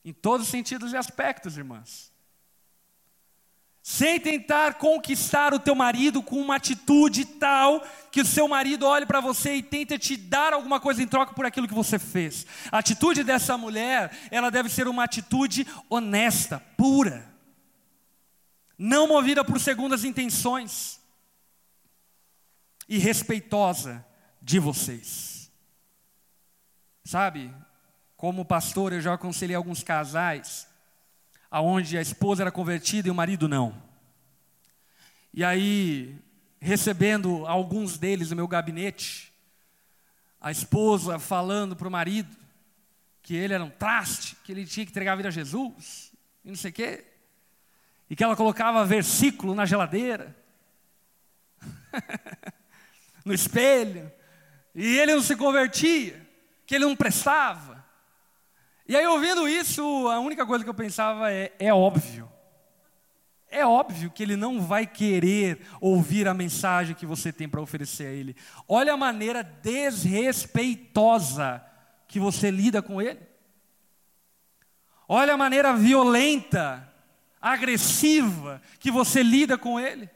[0.07, 2.13] Em todos os sentidos e aspectos, irmãs.
[3.83, 9.05] Sem tentar conquistar o teu marido com uma atitude tal que o seu marido olhe
[9.05, 12.47] para você e tente te dar alguma coisa em troca por aquilo que você fez.
[12.71, 17.29] A atitude dessa mulher, ela deve ser uma atitude honesta, pura,
[18.79, 21.01] não movida por segundas intenções
[22.89, 24.07] e respeitosa
[24.41, 25.51] de vocês.
[27.05, 27.53] Sabe,
[28.17, 30.67] como pastor, eu já aconselhei alguns casais
[31.51, 33.81] aonde a esposa era convertida e o marido não.
[35.33, 36.19] E aí,
[36.59, 39.33] recebendo alguns deles no meu gabinete,
[40.41, 42.35] a esposa falando para o marido
[43.23, 46.13] que ele era um traste, que ele tinha que entregar a vida a Jesus,
[46.45, 47.05] e não sei o quê,
[48.09, 50.35] e que ela colocava versículo na geladeira,
[53.25, 54.11] no espelho,
[54.75, 56.25] e ele não se convertia,
[56.65, 57.76] que ele não prestava.
[58.89, 62.31] E aí, ouvindo isso, a única coisa que eu pensava é: é óbvio.
[63.49, 68.07] É óbvio que ele não vai querer ouvir a mensagem que você tem para oferecer
[68.07, 68.37] a ele.
[68.69, 71.65] Olha a maneira desrespeitosa
[72.07, 73.21] que você lida com ele.
[75.09, 76.93] Olha a maneira violenta,
[77.41, 80.11] agressiva que você lida com ele.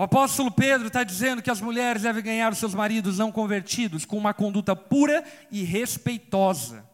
[0.00, 4.06] O apóstolo Pedro está dizendo que as mulheres devem ganhar os seus maridos não convertidos
[4.06, 6.88] com uma conduta pura e respeitosa.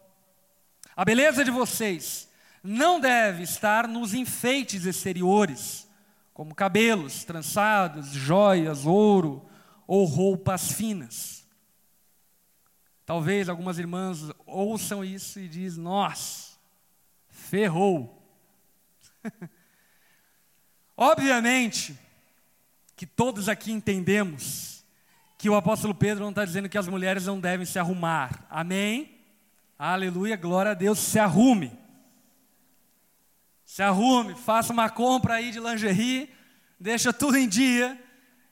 [0.96, 2.28] A beleza de vocês
[2.64, 5.88] não deve estar nos enfeites exteriores,
[6.34, 9.48] como cabelos trançados, joias, ouro
[9.86, 11.46] ou roupas finas.
[13.04, 16.58] Talvez algumas irmãs ouçam isso e diz: "Nós
[17.28, 18.20] ferrou".
[20.96, 21.96] Obviamente,
[22.96, 24.84] que todos aqui entendemos
[25.38, 28.46] que o apóstolo Pedro não está dizendo que as mulheres não devem se arrumar.
[28.48, 29.20] Amém?
[29.78, 31.70] Aleluia, glória a Deus, se arrume.
[33.66, 36.30] Se arrume, faça uma compra aí de lingerie,
[36.80, 38.02] deixa tudo em dia,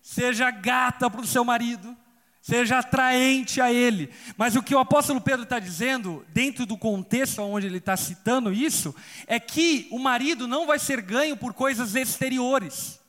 [0.02, 1.96] seja gata para o seu marido,
[2.42, 4.10] seja atraente a ele.
[4.36, 8.52] Mas o que o apóstolo Pedro está dizendo, dentro do contexto onde ele está citando
[8.52, 8.94] isso,
[9.26, 13.02] é que o marido não vai ser ganho por coisas exteriores.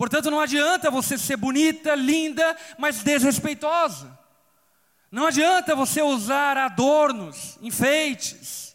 [0.00, 4.18] Portanto, não adianta você ser bonita, linda, mas desrespeitosa.
[5.12, 8.74] Não adianta você usar adornos, enfeites,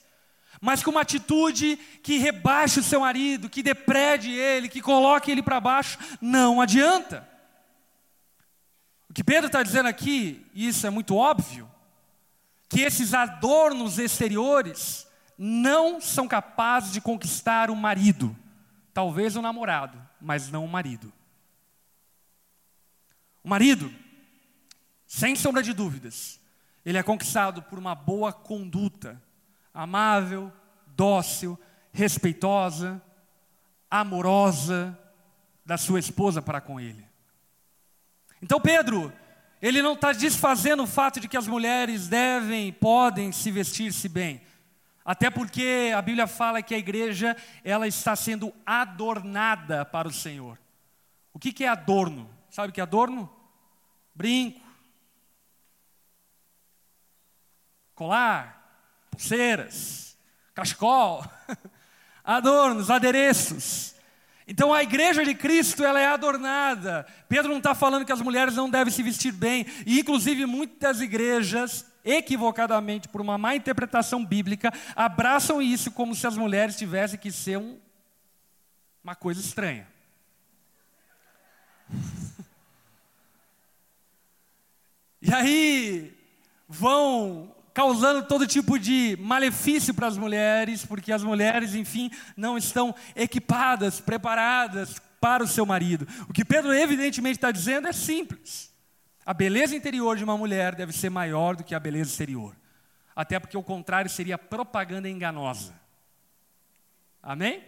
[0.62, 5.42] mas com uma atitude que rebaixe o seu marido, que deprede ele, que coloque ele
[5.42, 5.98] para baixo.
[6.22, 7.28] Não adianta.
[9.10, 11.68] O que Pedro está dizendo aqui, e isso é muito óbvio,
[12.70, 15.08] que esses adornos exteriores
[15.40, 18.38] não são capazes de conquistar o marido,
[18.94, 21.15] talvez o namorado, mas não o marido.
[23.46, 23.94] O marido,
[25.06, 26.42] sem sombra de dúvidas,
[26.84, 29.22] ele é conquistado por uma boa conduta,
[29.72, 30.52] amável,
[30.88, 31.56] dócil,
[31.94, 33.00] respeitosa,
[33.88, 34.98] amorosa
[35.64, 37.06] da sua esposa para com ele.
[38.42, 39.14] Então Pedro,
[39.62, 44.42] ele não está desfazendo o fato de que as mulheres devem, podem se vestir-se bem.
[45.06, 50.58] Até porque a Bíblia fala que a igreja ela está sendo adornada para o Senhor.
[51.32, 52.28] O que, que é adorno?
[52.50, 53.35] Sabe o que é adorno?
[54.16, 54.62] Brinco,
[57.94, 60.18] colar, pulseiras,
[60.54, 61.26] cachecol,
[62.24, 63.94] adornos, adereços.
[64.48, 67.06] Então a igreja de Cristo ela é adornada.
[67.28, 69.66] Pedro não está falando que as mulheres não devem se vestir bem.
[69.86, 76.38] E inclusive muitas igrejas, equivocadamente por uma má interpretação bíblica, abraçam isso como se as
[76.38, 77.80] mulheres tivessem que ser um,
[79.04, 79.88] uma coisa estranha.
[85.28, 86.16] E aí
[86.68, 92.94] vão causando todo tipo de malefício para as mulheres, porque as mulheres, enfim, não estão
[93.16, 96.08] equipadas, preparadas para o seu marido.
[96.30, 98.72] O que Pedro evidentemente está dizendo é simples.
[99.26, 102.56] A beleza interior de uma mulher deve ser maior do que a beleza exterior.
[103.16, 105.74] Até porque o contrário seria propaganda enganosa.
[107.24, 107.64] Amém?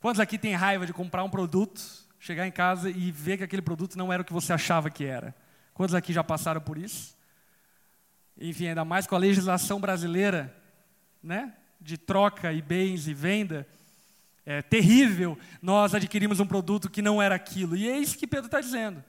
[0.00, 1.82] Quantos aqui têm raiva de comprar um produto,
[2.18, 5.04] chegar em casa e ver que aquele produto não era o que você achava que
[5.04, 5.34] era?
[5.80, 7.16] Quantos aqui já passaram por isso?
[8.38, 10.54] Enfim, ainda mais com a legislação brasileira,
[11.22, 11.54] né?
[11.80, 13.66] de troca e bens e venda,
[14.44, 17.74] é terrível, nós adquirimos um produto que não era aquilo.
[17.74, 19.02] E é isso que Pedro está dizendo.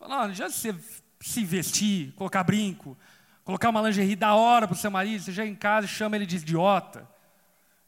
[0.00, 0.74] Não, já se,
[1.20, 2.98] se vestir, colocar brinco,
[3.44, 6.26] colocar uma lingerie da hora para o seu marido, você já em casa chama ele
[6.26, 7.08] de idiota,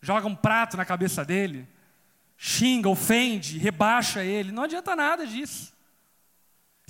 [0.00, 1.66] joga um prato na cabeça dele,
[2.38, 4.52] xinga, ofende, rebaixa ele.
[4.52, 5.79] Não adianta nada disso.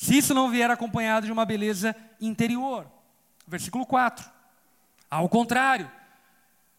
[0.00, 2.90] Se isso não vier acompanhado de uma beleza interior.
[3.46, 4.30] Versículo 4.
[5.10, 5.92] Ao contrário,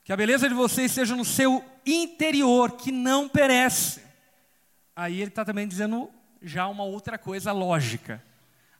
[0.03, 4.03] que a beleza de vocês seja no seu interior, que não perece.
[4.95, 6.09] Aí ele está também dizendo
[6.41, 8.25] já uma outra coisa lógica.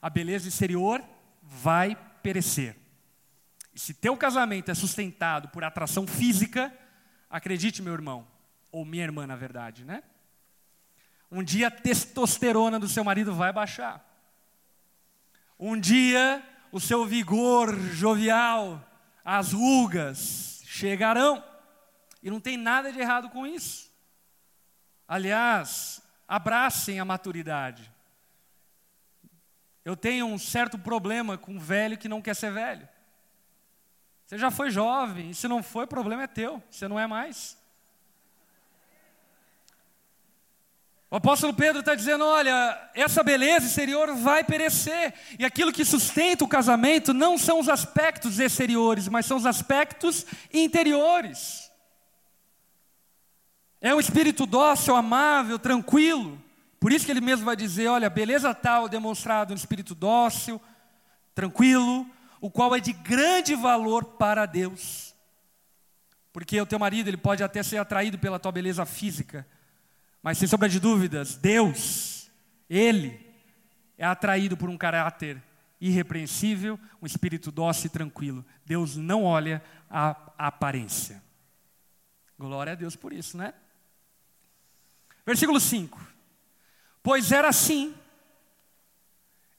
[0.02, 1.00] A beleza exterior
[1.40, 2.74] vai perecer.
[3.72, 6.76] E se teu casamento é sustentado por atração física,
[7.30, 8.26] acredite, meu irmão,
[8.72, 10.02] ou minha irmã, na verdade, né?
[11.30, 14.08] Um dia a testosterona do seu marido vai baixar.
[15.64, 18.84] Um dia o seu vigor jovial,
[19.24, 21.40] as rugas chegarão.
[22.20, 23.88] E não tem nada de errado com isso.
[25.06, 27.92] Aliás, abracem a maturidade.
[29.84, 32.88] Eu tenho um certo problema com velho que não quer ser velho.
[34.26, 37.06] Você já foi jovem, e se não foi, o problema é teu, você não é
[37.06, 37.56] mais.
[41.12, 46.42] O apóstolo Pedro está dizendo: olha, essa beleza exterior vai perecer, e aquilo que sustenta
[46.42, 51.70] o casamento não são os aspectos exteriores, mas são os aspectos interiores.
[53.78, 56.42] É um espírito dócil, amável, tranquilo.
[56.80, 60.58] Por isso que ele mesmo vai dizer: olha, beleza tal demonstrada no espírito dócil,
[61.34, 62.06] tranquilo,
[62.40, 65.14] o qual é de grande valor para Deus.
[66.32, 69.46] Porque o teu marido, ele pode até ser atraído pela tua beleza física,
[70.22, 72.30] mas sem sombra de dúvidas, Deus,
[72.70, 73.20] Ele,
[73.98, 75.42] é atraído por um caráter
[75.80, 78.44] irrepreensível, um espírito dócil e tranquilo.
[78.64, 81.20] Deus não olha a aparência.
[82.38, 83.52] Glória a Deus por isso, né?
[85.26, 86.00] Versículo 5:
[87.02, 87.94] Pois era assim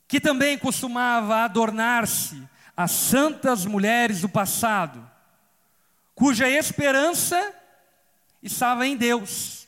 [0.08, 5.10] que também costumava adornar-se as santas mulheres do passado,
[6.16, 7.54] cuja esperança
[8.42, 9.63] estava em Deus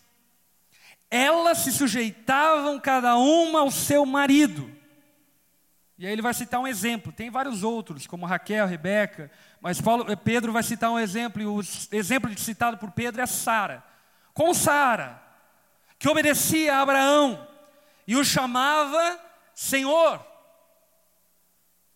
[1.09, 4.69] elas se sujeitavam cada uma ao seu marido.
[5.97, 10.11] E aí ele vai citar um exemplo, tem vários outros, como Raquel, Rebeca, mas Paulo,
[10.11, 13.83] eh, Pedro vai citar um exemplo, e o exemplo citado por Pedro é Sara.
[14.33, 15.21] Com Sara,
[15.97, 17.47] que obedecia a Abraão
[18.05, 19.19] e o chamava
[19.53, 20.25] Senhor.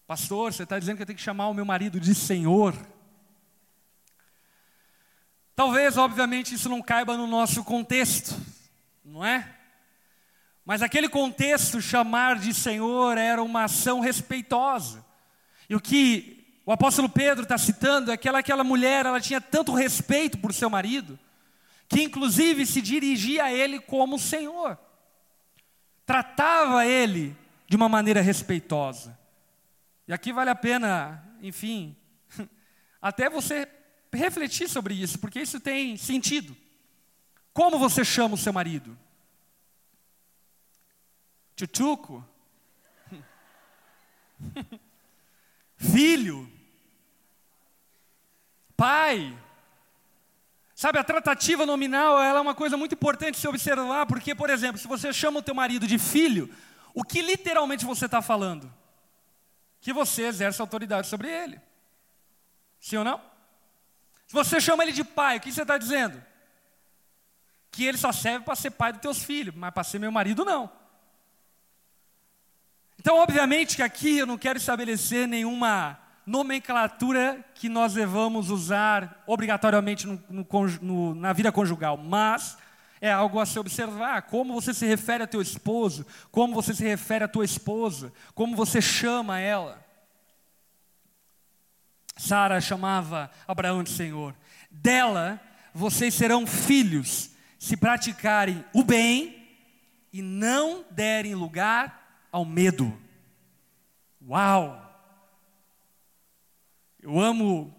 [0.08, 2.74] Pastor, você está dizendo que eu tenho que chamar o meu marido de Senhor?
[5.56, 8.34] Talvez, obviamente, isso não caiba no nosso contexto
[9.10, 9.56] não é?
[10.64, 15.04] Mas aquele contexto, chamar de Senhor era uma ação respeitosa.
[15.68, 19.42] E o que o apóstolo Pedro está citando é que ela, aquela mulher ela tinha
[19.42, 21.18] tanto respeito por seu marido,
[21.88, 24.78] que inclusive se dirigia a ele como Senhor.
[26.06, 27.36] Tratava ele
[27.68, 29.18] de uma maneira respeitosa.
[30.08, 31.96] E aqui vale a pena, enfim,
[33.02, 33.68] até você
[34.14, 36.56] refletir sobre isso, porque isso tem sentido.
[37.60, 38.98] Como você chama o seu marido?
[41.58, 42.26] Tchutchuco?
[45.76, 46.50] Filho?
[48.78, 49.38] Pai?
[50.74, 54.80] Sabe, a tratativa nominal ela é uma coisa muito importante se observar, porque, por exemplo,
[54.80, 56.50] se você chama o teu marido de filho,
[56.94, 58.74] o que literalmente você está falando?
[59.82, 61.60] Que você exerce autoridade sobre ele.
[62.80, 63.20] Sim ou não?
[64.28, 66.29] Se você chama ele de pai, o que você está dizendo?
[67.72, 70.44] Que ele só serve para ser pai dos teus filhos, mas para ser meu marido
[70.44, 70.70] não.
[73.00, 80.06] Então, obviamente que aqui eu não quero estabelecer nenhuma nomenclatura que nós devamos usar obrigatoriamente
[80.06, 80.46] no, no,
[80.82, 82.58] no, na vida conjugal, mas
[83.02, 86.84] é algo a se observar, como você se refere a teu esposo, como você se
[86.84, 89.84] refere a tua esposa, como você chama ela.
[92.18, 94.36] Sara chamava Abraão de Senhor.
[94.70, 95.40] Dela
[95.74, 99.46] vocês serão filhos, se praticarem o bem
[100.14, 102.98] e não derem lugar ao medo.
[104.26, 104.86] Uau!
[107.02, 107.76] Eu amo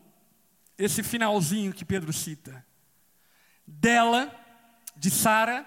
[0.78, 2.64] esse finalzinho que Pedro cita.
[3.66, 4.30] Dela,
[4.96, 5.66] de Sara,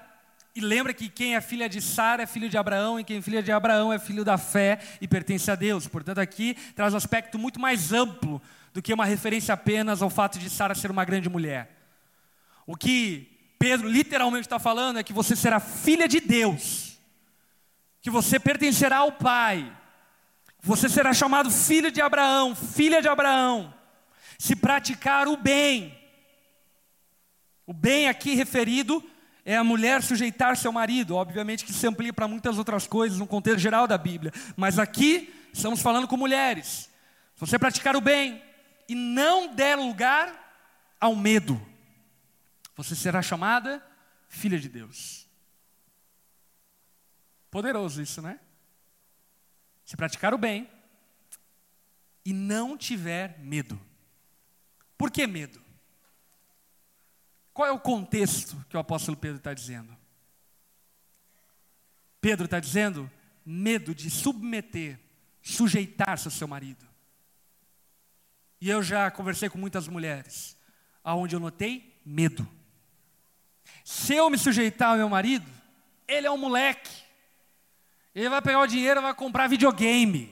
[0.56, 3.22] e lembra que quem é filha de Sara é filho de Abraão, e quem é
[3.22, 5.88] filha de Abraão é filho da fé e pertence a Deus.
[5.88, 8.40] Portanto, aqui traz um aspecto muito mais amplo
[8.74, 11.72] do que uma referência apenas ao fato de Sara ser uma grande mulher.
[12.68, 13.33] O que
[13.64, 17.00] Pedro literalmente está falando é que você será filha de Deus,
[18.02, 19.72] que você pertencerá ao Pai,
[20.60, 23.74] você será chamado filho de Abraão, filha de Abraão,
[24.38, 25.98] se praticar o bem.
[27.66, 29.02] O bem aqui referido
[29.46, 33.26] é a mulher sujeitar seu marido, obviamente que se amplia para muitas outras coisas no
[33.26, 36.90] contexto geral da Bíblia, mas aqui estamos falando com mulheres.
[37.34, 38.44] Se você praticar o bem
[38.90, 40.54] e não der lugar
[41.00, 41.73] ao medo,
[42.76, 43.86] você será chamada
[44.28, 45.28] filha de Deus.
[47.52, 48.40] Poderoso isso, né?
[49.86, 50.70] Se praticar o bem
[52.26, 53.80] e não tiver medo.
[54.98, 55.62] Por que medo?
[57.54, 59.96] Qual é o contexto que o apóstolo Pedro está dizendo?
[62.20, 63.12] Pedro está dizendo
[63.46, 65.00] medo de submeter,
[65.42, 66.88] sujeitar-se ao seu marido.
[68.60, 70.58] E eu já conversei com muitas mulheres,
[71.04, 72.48] aonde eu notei medo.
[73.84, 75.50] Se eu me sujeitar ao meu marido,
[76.08, 77.04] ele é um moleque.
[78.16, 80.32] Ele vai pegar o dinheiro e vai comprar videogame.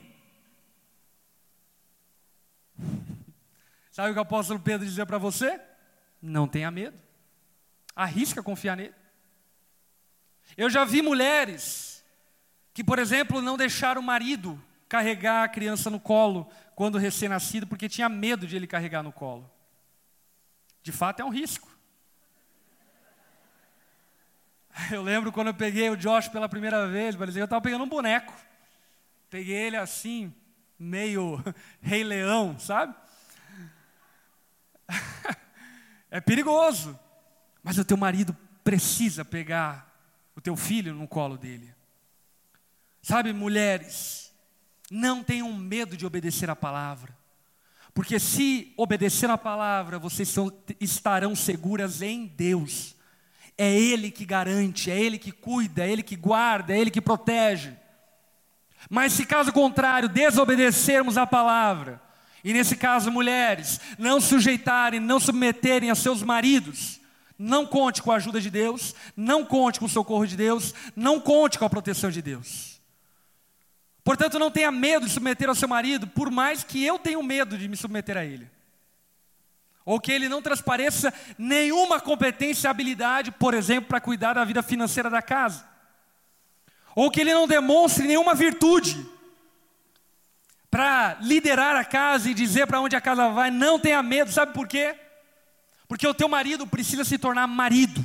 [3.90, 5.60] Sabe o que o apóstolo Pedro dizia para você?
[6.20, 6.98] Não tenha medo.
[7.94, 8.94] Arrisca confiar nele.
[10.56, 12.04] Eu já vi mulheres
[12.72, 17.88] que, por exemplo, não deixaram o marido carregar a criança no colo quando recém-nascido, porque
[17.88, 19.50] tinha medo de ele carregar no colo.
[20.82, 21.71] De fato, é um risco.
[24.90, 28.34] Eu lembro quando eu peguei o Josh pela primeira vez, eu estava pegando um boneco.
[29.28, 30.32] Peguei ele assim,
[30.78, 31.42] meio
[31.80, 32.94] rei leão, sabe?
[36.10, 36.98] é perigoso.
[37.62, 39.90] Mas o teu marido precisa pegar
[40.34, 41.74] o teu filho no colo dele.
[43.02, 44.32] Sabe, mulheres,
[44.90, 47.16] não tenham medo de obedecer a palavra.
[47.94, 50.34] Porque se obedecer a palavra, vocês
[50.80, 52.96] estarão seguras em Deus.
[53.56, 57.00] É Ele que garante, é Ele que cuida, é Ele que guarda, é Ele que
[57.00, 57.72] protege.
[58.90, 62.00] Mas se caso contrário, desobedecermos a palavra,
[62.44, 67.00] e nesse caso, mulheres, não sujeitarem, não submeterem a seus maridos,
[67.38, 71.20] não conte com a ajuda de Deus, não conte com o socorro de Deus, não
[71.20, 72.80] conte com a proteção de Deus.
[74.04, 77.56] Portanto, não tenha medo de submeter ao seu marido, por mais que eu tenha medo
[77.56, 78.50] de me submeter a ele.
[79.84, 84.62] Ou que ele não transpareça nenhuma competência e habilidade, por exemplo, para cuidar da vida
[84.62, 85.64] financeira da casa.
[86.94, 89.04] Ou que ele não demonstre nenhuma virtude
[90.70, 94.52] para liderar a casa e dizer para onde a casa vai, não tenha medo, sabe
[94.52, 94.94] por quê?
[95.86, 98.02] Porque o teu marido precisa se tornar marido.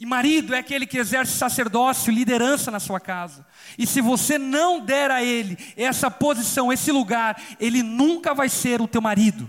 [0.00, 3.46] E marido é aquele que exerce sacerdócio, liderança na sua casa.
[3.78, 8.80] E se você não der a ele essa posição, esse lugar, ele nunca vai ser
[8.80, 9.48] o teu marido.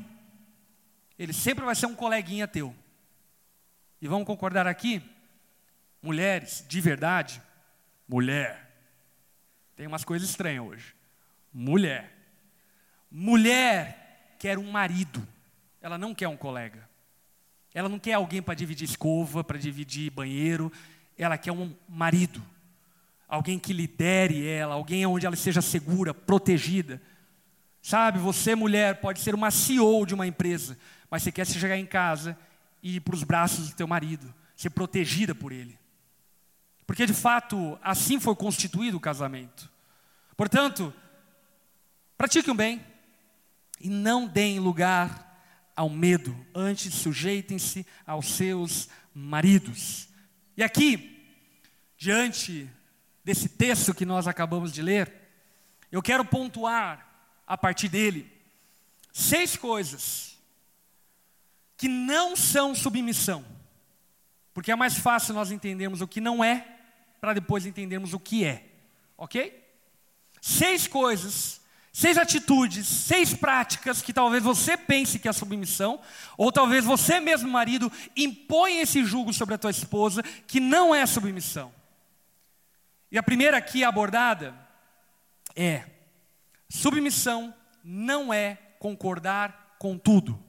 [1.24, 2.76] Ele sempre vai ser um coleguinha teu.
[4.02, 5.02] E vamos concordar aqui?
[6.02, 7.42] Mulheres, de verdade,
[8.06, 8.70] mulher.
[9.74, 10.94] Tem umas coisas estranhas hoje.
[11.54, 12.12] Mulher.
[13.10, 15.26] Mulher quer um marido,
[15.80, 16.90] ela não quer um colega.
[17.74, 20.70] Ela não quer alguém para dividir escova, para dividir banheiro,
[21.18, 22.44] ela quer um marido.
[23.30, 27.02] Alguém que lidere ela, alguém onde ela seja segura, protegida.
[27.82, 30.78] Sabe, você mulher pode ser uma CEO de uma empresa,
[31.14, 32.36] mas você quer se chegar em casa
[32.82, 35.78] e ir para os braços do teu marido, ser protegida por ele.
[36.88, 39.72] Porque de fato, assim foi constituído o casamento.
[40.36, 40.92] Portanto,
[42.24, 42.82] Pratique o bem
[43.82, 45.30] e não deem lugar
[45.76, 50.08] ao medo, antes sujeitem-se aos seus maridos.
[50.56, 51.22] E aqui,
[51.98, 52.70] diante
[53.26, 55.12] desse texto que nós acabamos de ler,
[55.92, 57.06] eu quero pontuar
[57.46, 58.32] a partir dele
[59.12, 60.33] seis coisas
[61.78, 63.46] que não são submissão,
[64.54, 66.68] porque é mais fácil nós entendermos o que não é,
[67.20, 68.66] para depois entendermos o que é,
[69.18, 69.62] ok?
[70.42, 71.64] Seis coisas
[71.96, 76.02] Seis atitudes, seis práticas que talvez você pense que é submissão,
[76.36, 81.06] ou talvez você mesmo, marido, impõe esse jugo sobre a tua esposa que não é
[81.06, 81.72] submissão.
[83.12, 84.56] E a primeira aqui abordada
[85.56, 85.84] é:
[86.68, 87.54] submissão
[87.84, 90.43] não é concordar com tudo.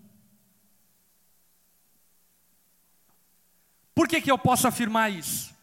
[3.95, 5.55] Por que, que eu posso afirmar isso?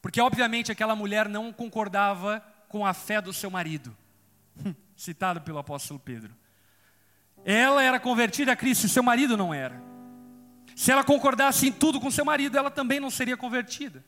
[0.00, 3.96] Porque, obviamente, aquela mulher não concordava com a fé do seu marido.
[4.96, 6.34] citado pelo apóstolo Pedro.
[7.44, 9.82] Ela era convertida a Cristo, seu marido não era.
[10.76, 14.04] Se ela concordasse em tudo com seu marido, ela também não seria convertida.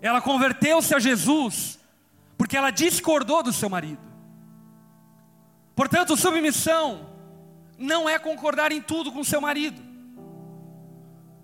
[0.00, 1.78] Ela converteu-se a Jesus
[2.38, 4.00] porque ela discordou do seu marido.
[5.74, 7.10] Portanto, submissão
[7.76, 9.89] não é concordar em tudo com seu marido.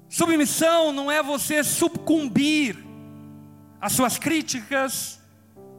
[0.08, 2.76] Submissão não é você sucumbir
[3.80, 5.20] às suas críticas,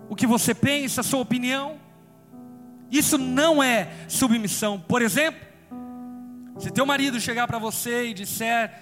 [0.09, 1.79] o que você pensa, a sua opinião.
[2.91, 4.79] Isso não é submissão.
[4.79, 5.45] Por exemplo,
[6.57, 8.81] se teu marido chegar para você e disser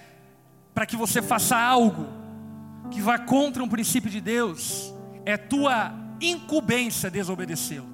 [0.74, 2.06] para que você faça algo
[2.90, 4.94] que vá contra um princípio de Deus,
[5.24, 7.88] é tua incumbência desobedecê-lo.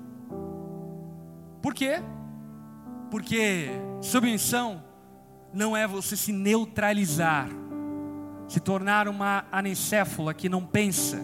[1.63, 2.03] Por quê?
[3.11, 4.83] Porque submissão
[5.53, 7.49] não é você se neutralizar,
[8.49, 11.21] se tornar uma anencéfala que não pensa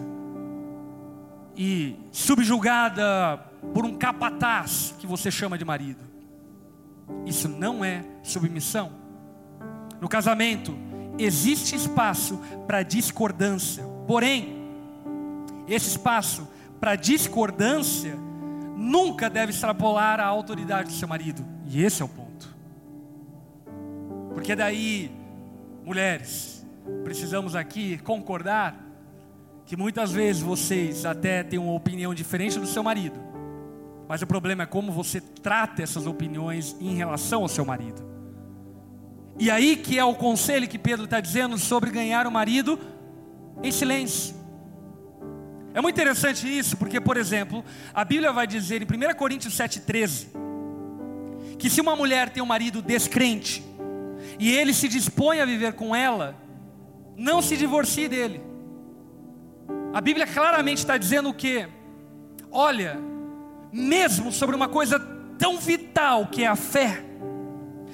[1.55, 3.37] e subjugada
[3.73, 6.03] por um capataz que você chama de marido.
[7.25, 8.91] Isso não é submissão.
[9.99, 10.77] No casamento,
[11.17, 14.57] existe espaço para discordância, porém,
[15.67, 16.47] esse espaço
[16.79, 18.15] para discordância
[18.77, 22.18] nunca deve extrapolar a autoridade do seu marido, e esse é o ponto.
[24.39, 25.11] Porque daí,
[25.83, 26.65] mulheres,
[27.03, 28.73] precisamos aqui concordar
[29.65, 33.19] que muitas vezes vocês até têm uma opinião diferente do seu marido,
[34.07, 38.01] mas o problema é como você trata essas opiniões em relação ao seu marido.
[39.37, 42.79] E aí que é o conselho que Pedro está dizendo sobre ganhar o marido
[43.61, 44.33] em silêncio.
[45.73, 47.61] É muito interessante isso, porque, por exemplo,
[47.93, 50.27] a Bíblia vai dizer em 1 Coríntios 7,13
[51.57, 53.67] que se uma mulher tem um marido descrente
[54.37, 56.35] e ele se dispõe a viver com ela,
[57.17, 58.41] não se divorcie dele.
[59.93, 61.67] A Bíblia claramente está dizendo o que?
[62.51, 62.99] Olha,
[63.71, 64.99] mesmo sobre uma coisa
[65.37, 67.03] tão vital que é a fé,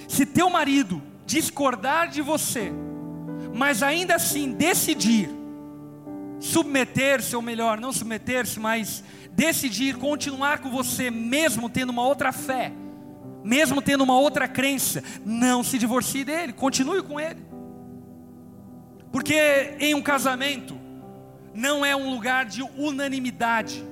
[0.07, 2.71] se teu marido discordar de você,
[3.53, 5.29] mas ainda assim decidir
[6.39, 12.71] submeter-se, ou melhor, não submeter-se, mas decidir continuar com você, mesmo tendo uma outra fé,
[13.45, 17.45] mesmo tendo uma outra crença, não se divorcie dele, continue com ele.
[19.11, 20.75] Porque em um casamento,
[21.53, 23.85] não é um lugar de unanimidade.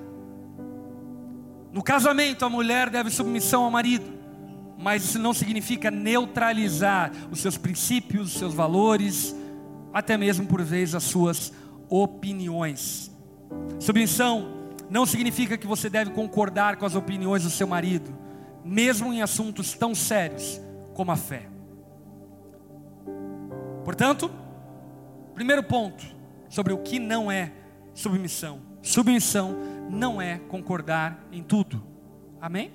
[1.71, 4.11] No casamento, a mulher deve submissão ao marido,
[4.77, 9.35] mas isso não significa neutralizar os seus princípios, os seus valores,
[9.93, 11.53] até mesmo por vezes as suas
[11.87, 13.11] opiniões.
[13.79, 14.51] Submissão
[14.89, 18.22] não significa que você deve concordar com as opiniões do seu marido,
[18.63, 20.61] mesmo em assuntos tão sérios
[20.93, 21.47] como a fé.
[23.83, 24.31] Portanto,
[25.33, 26.03] primeiro ponto,
[26.49, 27.51] sobre o que não é
[27.93, 28.61] submissão.
[28.81, 29.55] Submissão
[29.89, 31.83] não é concordar em tudo.
[32.39, 32.73] Amém?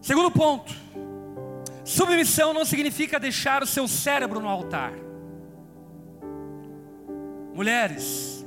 [0.00, 0.74] Segundo ponto,
[1.84, 4.92] submissão não significa deixar o seu cérebro no altar.
[7.54, 8.44] Mulheres,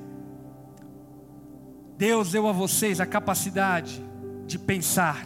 [1.97, 4.03] Deus deu a vocês a capacidade
[4.45, 5.25] de pensar,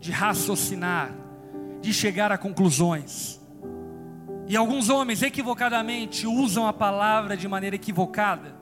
[0.00, 1.10] de raciocinar,
[1.80, 3.40] de chegar a conclusões.
[4.46, 8.54] E alguns homens equivocadamente usam a palavra de maneira equivocada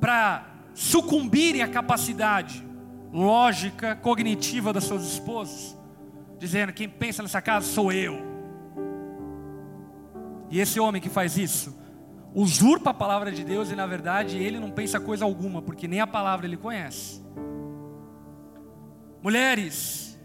[0.00, 2.64] para sucumbirem à capacidade
[3.12, 5.76] lógica, cognitiva das suas esposas,
[6.38, 8.36] dizendo: quem pensa nessa casa sou eu.
[10.50, 11.76] E esse homem que faz isso,
[12.34, 16.00] usurpa a palavra de Deus e na verdade ele não pensa coisa alguma, porque nem
[16.00, 17.24] a palavra ele conhece.
[19.26, 20.16] Mulheres,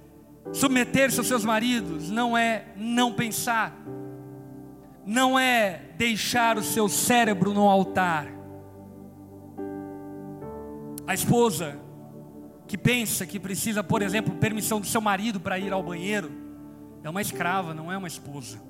[0.54, 3.76] submeter-se aos seus maridos não é não pensar
[5.04, 8.28] não é deixar o seu cérebro no altar.
[11.08, 11.80] A esposa
[12.68, 16.32] que pensa que precisa, por exemplo, permissão do seu marido para ir ao banheiro,
[17.04, 18.62] é uma escrava, não é uma esposa.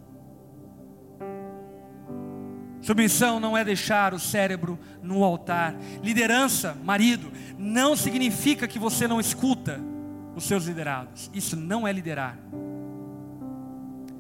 [2.80, 5.76] Submissão não é deixar o cérebro no altar.
[6.02, 9.91] Liderança, marido, não significa que você não escuta
[10.36, 11.30] os seus liderados.
[11.34, 12.38] Isso não é liderar.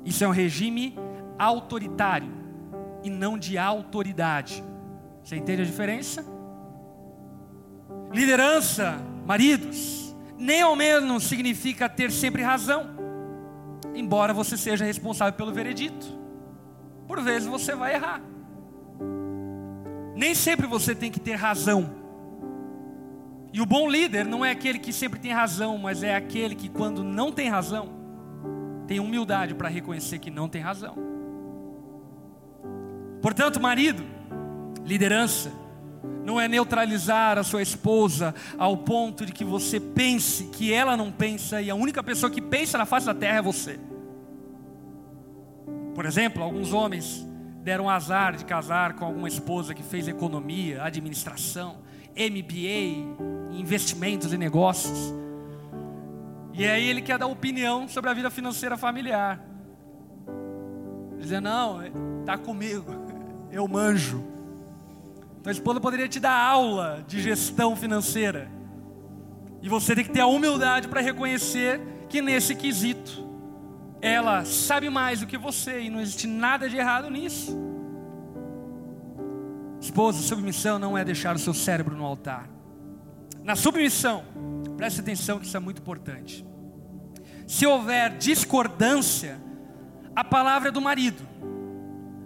[0.03, 0.97] Isso é um regime
[1.37, 2.31] autoritário
[3.03, 4.63] e não de autoridade.
[5.23, 6.25] Você entende a diferença?
[8.11, 12.89] Liderança, maridos, nem ao menos significa ter sempre razão,
[13.93, 16.19] embora você seja responsável pelo veredito.
[17.07, 18.21] Por vezes você vai errar.
[20.15, 22.00] Nem sempre você tem que ter razão.
[23.53, 26.69] E o bom líder não é aquele que sempre tem razão, mas é aquele que,
[26.69, 27.89] quando não tem razão,
[28.87, 30.95] tem humildade para reconhecer que não tem razão.
[33.21, 34.03] Portanto, marido,
[34.85, 35.51] liderança,
[36.23, 41.11] não é neutralizar a sua esposa ao ponto de que você pense que ela não
[41.11, 43.79] pensa e a única pessoa que pensa na face da terra é você.
[45.93, 47.27] Por exemplo, alguns homens
[47.63, 51.77] deram azar de casar com alguma esposa que fez economia, administração,
[52.15, 55.13] MBA, investimentos e negócios.
[56.53, 59.39] E aí ele quer dar opinião sobre a vida financeira familiar.
[61.19, 61.81] Dizendo, não,
[62.21, 63.01] está comigo
[63.51, 64.23] eu manjo.
[65.39, 68.49] Então a esposa poderia te dar aula de gestão financeira.
[69.61, 73.29] E você tem que ter a humildade para reconhecer que nesse quesito
[74.01, 77.57] ela sabe mais do que você e não existe nada de errado nisso.
[79.79, 82.49] Esposa, submissão não é deixar o seu cérebro no altar.
[83.43, 84.23] Na submissão,
[84.77, 86.45] preste atenção que isso é muito importante.
[87.47, 89.41] Se houver discordância,
[90.15, 91.27] a palavra é do marido,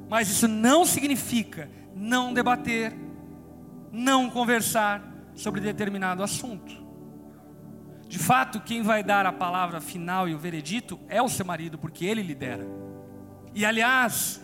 [0.10, 2.94] mas isso não significa não debater,
[3.92, 5.02] não conversar
[5.34, 6.84] sobre determinado assunto.
[8.08, 11.78] De fato, quem vai dar a palavra final e o veredito é o seu marido,
[11.78, 12.66] porque ele lidera.
[13.54, 14.42] E aliás,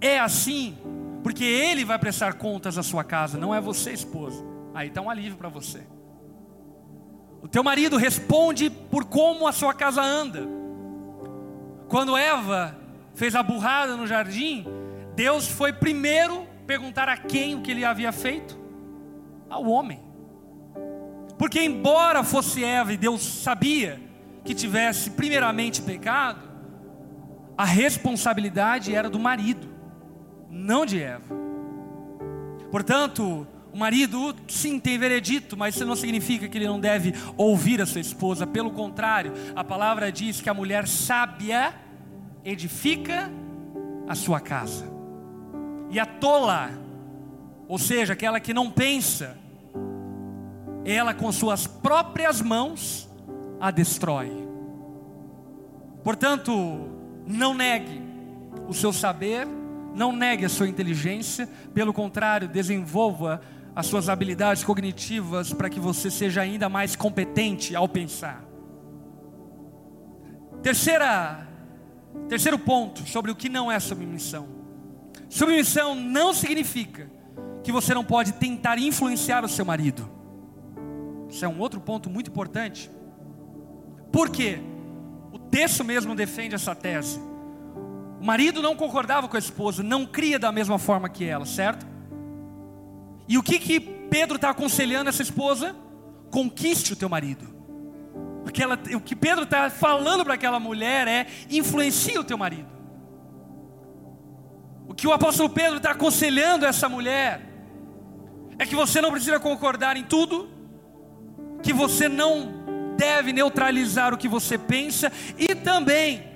[0.00, 0.78] é assim,
[1.22, 4.44] porque ele vai prestar contas à sua casa, não é você, esposa.
[4.72, 5.82] Aí está um alívio para você.
[7.44, 10.48] O teu marido responde por como a sua casa anda.
[11.88, 12.74] Quando Eva
[13.14, 14.66] fez a burrada no jardim,
[15.14, 18.58] Deus foi primeiro perguntar a quem o que ele havia feito?
[19.50, 20.00] Ao homem.
[21.36, 24.00] Porque, embora fosse Eva e Deus sabia
[24.42, 26.48] que tivesse primeiramente pecado,
[27.58, 29.68] a responsabilidade era do marido,
[30.48, 31.36] não de Eva.
[32.70, 37.82] Portanto, o marido, sim, tem veredito, mas isso não significa que ele não deve ouvir
[37.82, 38.46] a sua esposa.
[38.46, 41.74] Pelo contrário, a palavra diz que a mulher sábia
[42.44, 43.28] edifica
[44.06, 44.86] a sua casa,
[45.90, 46.70] e a tola,
[47.66, 49.36] ou seja, aquela que não pensa,
[50.84, 53.10] ela com suas próprias mãos
[53.60, 54.30] a destrói.
[56.04, 56.52] Portanto,
[57.26, 58.00] não negue
[58.68, 59.48] o seu saber,
[59.96, 63.40] não negue a sua inteligência, pelo contrário, desenvolva
[63.74, 68.44] as suas habilidades cognitivas para que você seja ainda mais competente ao pensar.
[70.62, 71.46] Terceira,
[72.28, 74.46] terceiro ponto sobre o que não é submissão.
[75.28, 77.10] Submissão não significa
[77.62, 80.08] que você não pode tentar influenciar o seu marido.
[81.28, 82.90] Isso é um outro ponto muito importante.
[84.12, 84.60] Por quê?
[85.32, 87.18] O texto mesmo defende essa tese.
[88.20, 91.93] O marido não concordava com a esposa, não cria da mesma forma que ela, certo?
[93.28, 95.74] E o que que Pedro está aconselhando essa esposa?
[96.30, 97.54] Conquiste o teu marido.
[98.42, 102.68] Porque ela, o que Pedro está falando para aquela mulher é influencie o teu marido.
[104.86, 107.40] O que o apóstolo Pedro está aconselhando essa mulher
[108.58, 110.48] é que você não precisa concordar em tudo,
[111.62, 112.64] que você não
[112.96, 116.28] deve neutralizar o que você pensa e também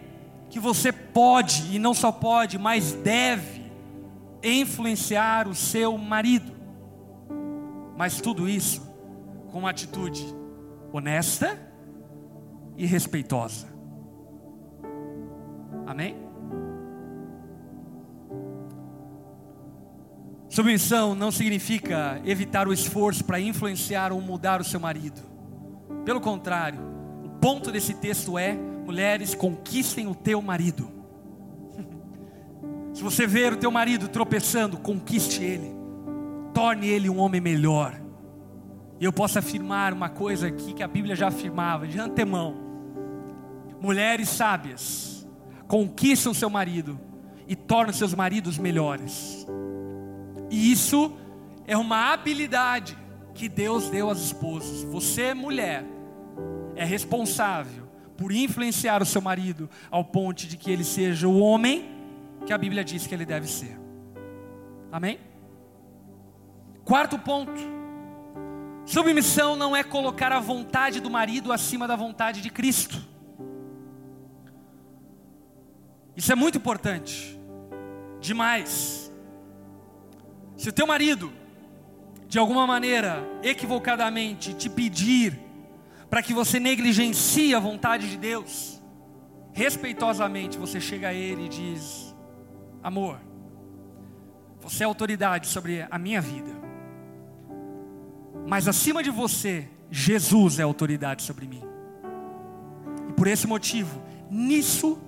[0.51, 3.71] que você pode e não só pode, mas deve
[4.43, 6.58] influenciar o seu marido.
[7.99, 8.81] Mas tudo isso
[9.51, 10.25] com uma atitude
[10.93, 11.59] honesta
[12.77, 13.67] e respeitosa.
[15.85, 16.17] Amém?
[20.49, 25.21] Submissão não significa evitar o esforço para influenciar ou mudar o seu marido.
[26.05, 26.79] Pelo contrário,
[27.25, 30.89] o ponto desse texto é: mulheres, conquistem o teu marido.
[32.95, 35.78] Se você ver o teu marido tropeçando, conquiste ele.
[36.59, 37.95] Torne ele um homem melhor.
[38.99, 42.57] E eu posso afirmar uma coisa aqui que a Bíblia já afirmava de antemão.
[43.81, 45.25] Mulheres sábias
[45.69, 46.99] conquistam seu marido
[47.47, 49.47] e tornam seus maridos melhores.
[50.51, 51.17] E isso
[51.65, 52.99] é uma habilidade
[53.35, 54.83] que Deus deu às esposas.
[54.83, 55.85] Você, mulher,
[56.75, 57.85] é responsável
[58.17, 61.89] por influenciar o seu marido ao ponto de que ele seja o homem
[62.45, 63.79] que a Bíblia diz que ele deve ser.
[64.91, 65.28] Amém?
[66.89, 67.53] Quarto ponto.
[68.87, 72.99] Submissão não é colocar a vontade do marido acima da vontade de Cristo.
[76.17, 77.39] Isso é muito importante.
[78.23, 79.13] Demais.
[80.57, 81.31] Se o teu marido,
[82.27, 85.39] de alguma maneira, equivocadamente, te pedir
[86.09, 88.83] para que você negligencie a vontade de Deus,
[89.53, 92.17] respeitosamente você chega a Ele e diz:
[92.83, 93.21] Amor,
[94.59, 96.58] você é autoridade sobre a minha vida,
[98.49, 101.63] mas acima de você, Jesus é autoridade sobre mim,
[103.07, 104.99] e por esse motivo, nisso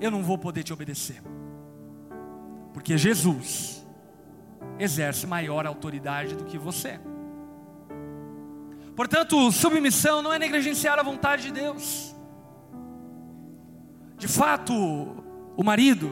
[0.00, 1.22] eu não vou poder te obedecer,
[2.72, 3.86] porque Jesus
[4.78, 6.98] exerce maior autoridade do que você.
[8.96, 12.16] Portanto, submissão não é negligenciar a vontade de Deus.
[14.16, 14.72] De fato,
[15.54, 16.10] o marido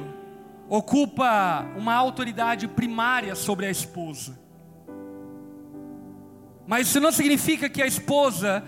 [0.68, 4.41] ocupa uma autoridade primária sobre a esposa.
[6.67, 8.63] Mas isso não significa que a esposa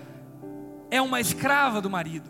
[0.90, 2.28] é uma escrava do marido.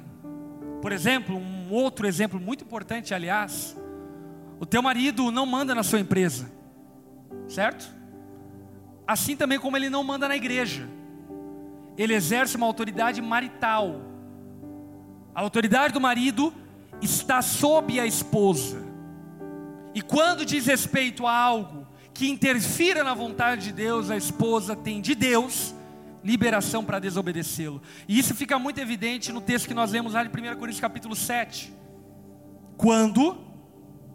[0.82, 3.76] Por exemplo, um outro exemplo muito importante, aliás,
[4.60, 6.54] o teu marido não manda na sua empresa
[7.48, 7.92] certo?
[9.06, 10.88] Assim também como ele não manda na igreja,
[11.96, 14.00] ele exerce uma autoridade marital.
[15.34, 16.52] A autoridade do marido
[17.02, 18.82] está sob a esposa.
[19.94, 21.83] E quando diz respeito a algo
[22.14, 25.74] que interfira na vontade de Deus, a esposa tem de Deus
[26.22, 27.82] liberação para desobedecê-lo.
[28.08, 31.16] E isso fica muito evidente no texto que nós lemos lá de 1 Coríntios capítulo
[31.16, 31.74] 7.
[32.76, 33.36] Quando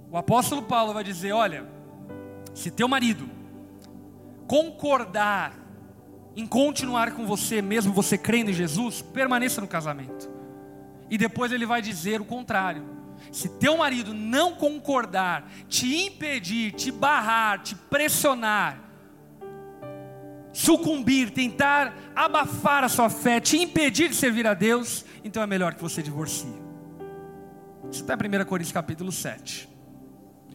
[0.09, 1.67] o apóstolo Paulo vai dizer: Olha,
[2.55, 3.29] se teu marido
[4.47, 5.53] concordar
[6.35, 10.29] em continuar com você, mesmo você crendo em Jesus, permaneça no casamento.
[11.09, 12.83] E depois ele vai dizer o contrário.
[13.31, 18.79] Se teu marido não concordar, te impedir, te barrar, te pressionar,
[20.51, 25.73] sucumbir, tentar abafar a sua fé, te impedir de servir a Deus, então é melhor
[25.73, 26.53] que você divorcie.
[27.91, 29.69] Isso está em 1 Coríntios capítulo 7.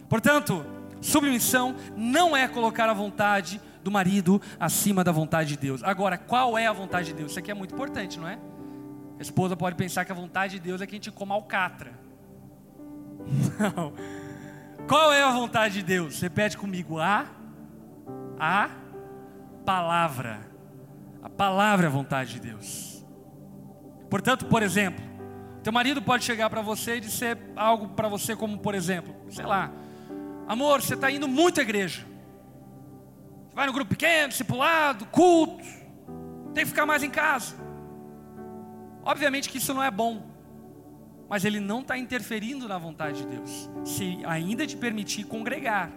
[0.09, 0.65] Portanto,
[1.01, 5.83] submissão não é colocar a vontade do marido acima da vontade de Deus.
[5.83, 7.33] Agora, qual é a vontade de Deus?
[7.33, 8.39] Isso aqui é muito importante, não é?
[9.19, 12.04] A esposa pode pensar que a vontade de Deus é que a gente coma alcatra.
[13.59, 13.93] Não.
[14.87, 16.21] Qual é a vontade de Deus?
[16.21, 17.27] Repete comigo: a,
[18.39, 18.71] a
[19.65, 20.41] palavra.
[21.23, 23.05] A palavra é a vontade de Deus.
[24.11, 25.03] Portanto, por exemplo,
[25.63, 29.47] teu marido pode chegar para você e dizer algo para você, como por exemplo, sei
[29.47, 29.73] lá,
[30.47, 32.07] amor, você está indo muito à igreja.
[33.55, 35.65] Vai no grupo pequeno, discipulado, culto,
[36.53, 37.55] tem que ficar mais em casa.
[39.03, 40.34] Obviamente que isso não é bom,
[41.29, 43.71] mas ele não está interferindo na vontade de Deus.
[43.85, 45.91] Se ainda te permitir congregar,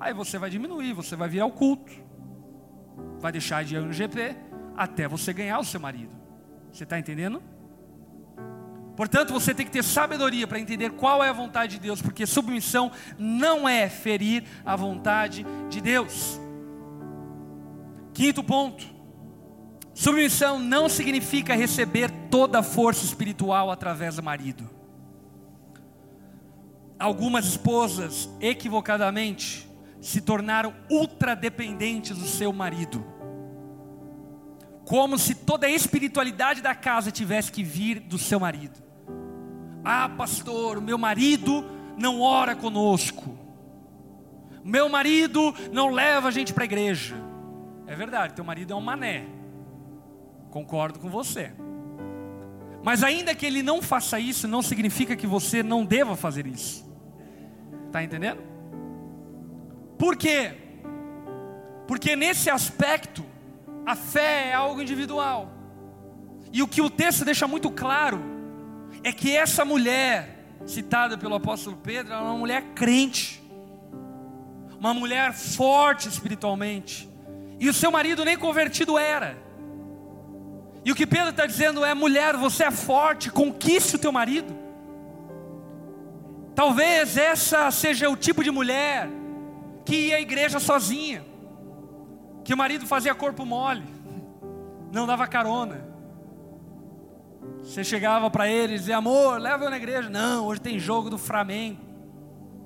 [0.00, 1.92] aí você vai diminuir, você vai vir ao culto,
[3.18, 4.36] vai deixar de ir no GP
[4.76, 6.12] até você ganhar o seu marido.
[6.72, 7.42] Você está entendendo?
[8.96, 12.26] Portanto, você tem que ter sabedoria para entender qual é a vontade de Deus, porque
[12.26, 16.40] submissão não é ferir a vontade de Deus.
[18.12, 18.84] Quinto ponto:
[19.92, 24.68] submissão não significa receber toda a força espiritual através do marido.
[26.98, 29.70] Algumas esposas, equivocadamente,
[30.00, 33.06] se tornaram ultradependentes do seu marido
[34.84, 38.82] como se toda a espiritualidade da casa tivesse que vir do seu marido.
[39.84, 41.64] Ah, pastor, meu marido
[41.96, 43.38] não ora conosco.
[44.64, 47.14] Meu marido não leva a gente para a igreja.
[47.86, 49.24] É verdade, teu marido é um mané.
[50.50, 51.52] Concordo com você.
[52.84, 56.86] Mas ainda que ele não faça isso, não significa que você não deva fazer isso.
[57.86, 58.42] Está entendendo?
[59.98, 60.52] Por quê?
[61.88, 63.24] Porque nesse aspecto,
[63.86, 65.50] a fé é algo individual.
[66.52, 68.22] E o que o texto deixa muito claro
[69.02, 73.42] é que essa mulher, citada pelo apóstolo Pedro, é uma mulher crente,
[74.78, 77.08] uma mulher forte espiritualmente,
[77.58, 79.38] e o seu marido nem convertido era.
[80.84, 84.54] E o que Pedro está dizendo é: mulher, você é forte, conquiste o teu marido.
[86.54, 89.08] Talvez essa seja o tipo de mulher
[89.84, 91.24] que ia à igreja sozinha
[92.44, 93.82] que o marido fazia corpo mole,
[94.92, 95.82] não dava carona.
[97.62, 100.10] Você chegava para ele e dizia, amor, leva eu na igreja.
[100.10, 101.80] Não, hoje tem jogo do Flamengo.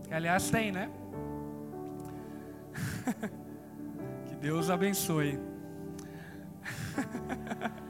[0.04, 0.90] Que, aliás, tem, né?
[4.28, 5.38] que Deus abençoe.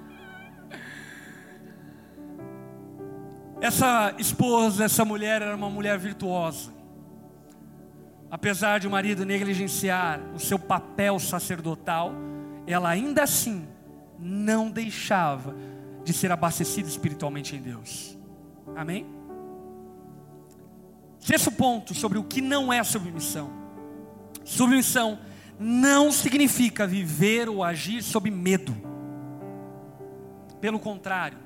[3.60, 6.72] essa esposa, essa mulher era uma mulher virtuosa.
[8.30, 12.12] Apesar de o marido negligenciar o seu papel sacerdotal,
[12.66, 13.66] ela ainda assim
[14.18, 15.54] não deixava
[16.04, 18.16] de ser abastecida espiritualmente em Deus.
[18.76, 19.06] Amém?
[21.18, 23.50] Sexto ponto sobre o que não é submissão.
[24.44, 25.18] Submissão
[25.58, 28.76] não significa viver ou agir sob medo.
[30.60, 31.38] Pelo contrário,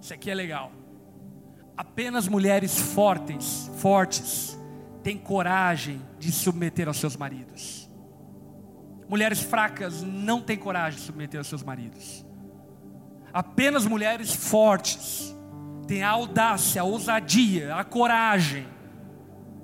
[0.00, 0.72] isso aqui é legal.
[1.76, 4.58] Apenas mulheres fortes, fortes,
[5.02, 7.90] têm coragem de submeter aos seus maridos.
[9.08, 12.24] Mulheres fracas não têm coragem de submeter aos seus maridos.
[13.32, 15.34] Apenas mulheres fortes
[15.86, 18.66] têm a audácia, a ousadia, a coragem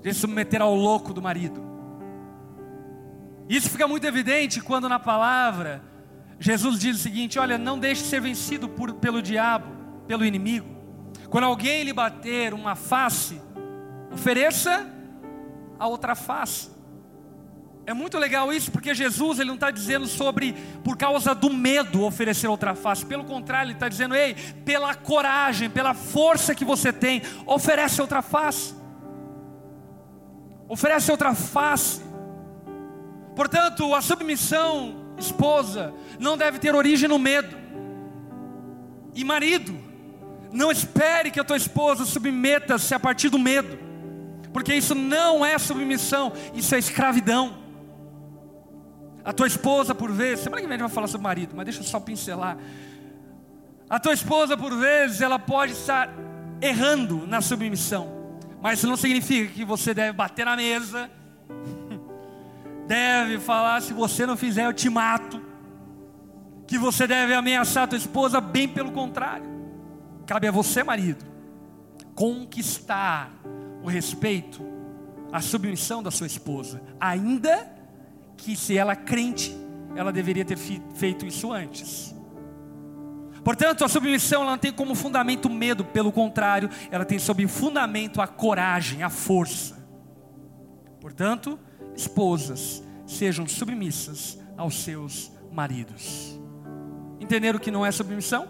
[0.03, 1.65] de submeter ao louco do marido.
[3.49, 5.83] Isso fica muito evidente quando na palavra
[6.39, 9.67] Jesus diz o seguinte: Olha, não deixe ser vencido por, pelo diabo,
[10.07, 10.76] pelo inimigo.
[11.31, 13.41] Quando alguém lhe bater uma face,
[14.13, 14.87] ofereça
[15.79, 16.77] a outra face.
[17.87, 22.03] É muito legal isso, porque Jesus ele não está dizendo sobre por causa do medo
[22.03, 23.07] oferecer outra face.
[23.07, 28.23] Pelo contrário, ele está dizendo, ei, pela coragem, pela força que você tem, oferece outra
[28.23, 28.75] face.
[30.69, 32.03] Oferece outra face.
[33.37, 37.57] Portanto, a submissão, esposa, não deve ter origem no medo.
[39.15, 39.86] E marido,
[40.53, 43.79] Não espere que a tua esposa submeta-se a partir do medo,
[44.53, 47.59] porque isso não é submissão, isso é escravidão.
[49.25, 51.65] A tua esposa, por vezes, semana que vem a gente vai falar sobre marido, mas
[51.65, 52.57] deixa eu só pincelar.
[53.91, 56.09] A tua esposa, por vezes, ela pode estar
[56.61, 61.11] errando na submissão, mas isso não significa que você deve bater na mesa,
[62.87, 65.43] deve falar: se você não fizer, eu te mato.
[66.67, 69.56] Que você deve ameaçar a tua esposa, bem pelo contrário.
[70.27, 71.25] Cabe a você, marido,
[72.15, 73.33] conquistar
[73.83, 74.67] o respeito,
[75.33, 77.71] a submissão da sua esposa, ainda
[78.37, 79.57] que se ela é crente,
[79.95, 82.15] ela deveria ter feito isso antes.
[83.45, 87.47] Portanto, a submissão ela não tem como fundamento o medo, pelo contrário, ela tem sob
[87.47, 89.87] fundamento a coragem, a força.
[91.01, 91.57] Portanto,
[91.95, 96.37] esposas, sejam submissas aos seus maridos.
[97.21, 98.49] Entenderam o que não é submissão?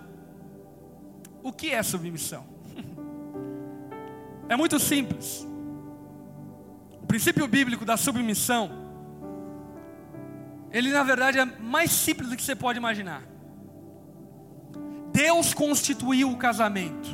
[1.46, 2.44] O que é submissão?
[4.48, 5.46] É muito simples.
[7.00, 8.68] O princípio bíblico da submissão,
[10.72, 13.22] ele na verdade é mais simples do que você pode imaginar.
[15.12, 17.10] Deus constituiu o casamento.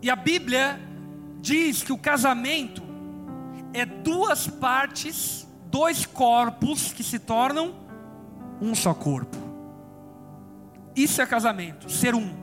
[0.00, 0.78] E a Bíblia
[1.40, 2.80] diz que o casamento
[3.74, 7.74] é duas partes, dois corpos que se tornam
[8.60, 9.36] um só corpo.
[10.94, 12.41] Isso é casamento, ser um.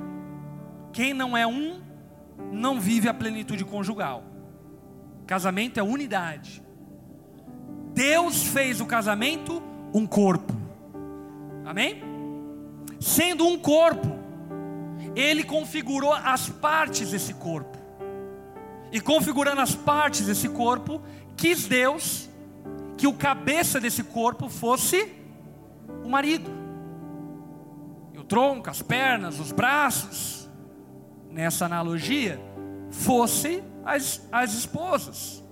[0.92, 1.82] Quem não é um,
[2.52, 4.24] não vive a plenitude conjugal.
[5.28, 6.64] Casamento é unidade.
[7.94, 9.62] Deus fez o casamento
[9.94, 10.54] um corpo.
[11.66, 12.02] Amém?
[13.00, 14.18] Sendo um corpo,
[15.16, 17.78] Ele configurou as partes desse corpo.
[18.92, 21.02] E configurando as partes desse corpo,
[21.38, 22.28] quis Deus
[22.98, 25.14] que o cabeça desse corpo fosse
[26.04, 26.50] o marido.
[28.14, 30.39] E o tronco, as pernas, os braços,
[31.32, 32.40] nessa analogia,
[32.92, 35.44] fossem as, as esposas.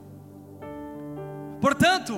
[1.62, 2.18] Portanto,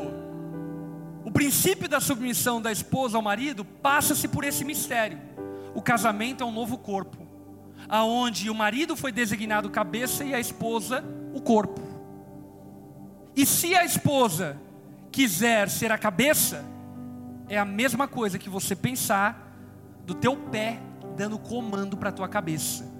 [1.23, 5.19] o princípio da submissão da esposa ao marido passa-se por esse mistério.
[5.75, 7.17] O casamento é um novo corpo,
[7.87, 11.03] aonde o marido foi designado cabeça e a esposa
[11.33, 11.81] o corpo.
[13.35, 14.57] E se a esposa
[15.11, 16.65] quiser ser a cabeça,
[17.47, 19.55] é a mesma coisa que você pensar
[20.05, 20.79] do teu pé
[21.15, 22.98] dando comando para a tua cabeça.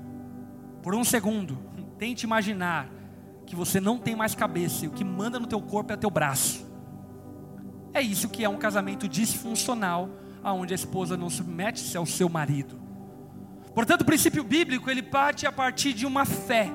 [0.81, 1.57] Por um segundo,
[1.97, 2.89] tente imaginar
[3.45, 6.09] que você não tem mais cabeça e o que manda no teu corpo é teu
[6.09, 6.67] braço.
[7.93, 10.09] É isso que é um casamento disfuncional,
[10.43, 12.79] aonde a esposa não submete-se ao seu marido.
[13.73, 16.69] Portanto, o princípio bíblico ele parte a partir de uma fé.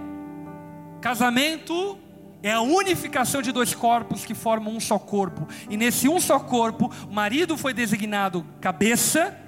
[1.01, 1.99] Casamento
[2.43, 5.47] é a unificação de dois corpos que formam um só corpo.
[5.71, 9.39] E nesse um só corpo, o marido foi designado cabeça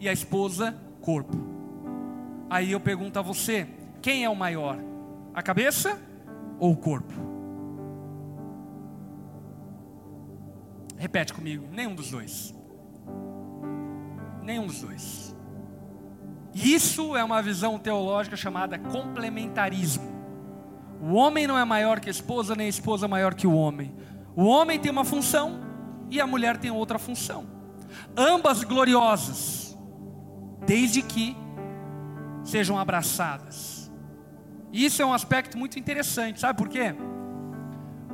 [0.00, 1.51] e a esposa corpo.
[2.52, 3.66] Aí eu pergunto a você:
[4.02, 4.76] quem é o maior?
[5.32, 5.98] A cabeça
[6.58, 7.14] ou o corpo?
[10.98, 12.54] Repete comigo: nenhum dos dois.
[14.42, 15.34] Nenhum dos dois.
[16.54, 20.12] Isso é uma visão teológica chamada complementarismo.
[21.00, 23.94] O homem não é maior que a esposa, nem a esposa maior que o homem.
[24.36, 25.58] O homem tem uma função
[26.10, 27.46] e a mulher tem outra função.
[28.14, 29.74] Ambas gloriosas,
[30.66, 31.34] desde que
[32.44, 33.90] sejam abraçadas.
[34.72, 36.94] Isso é um aspecto muito interessante, sabe por quê?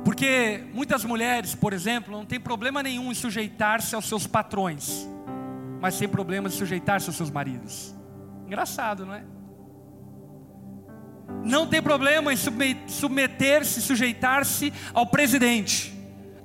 [0.03, 5.07] Porque muitas mulheres, por exemplo, não tem problema nenhum em sujeitar-se aos seus patrões,
[5.81, 7.95] mas tem problema em sujeitar-se aos seus maridos.
[8.45, 9.23] Engraçado, não é?
[11.43, 12.37] não tem problema em
[12.87, 15.93] submeter-se, sujeitar-se ao presidente,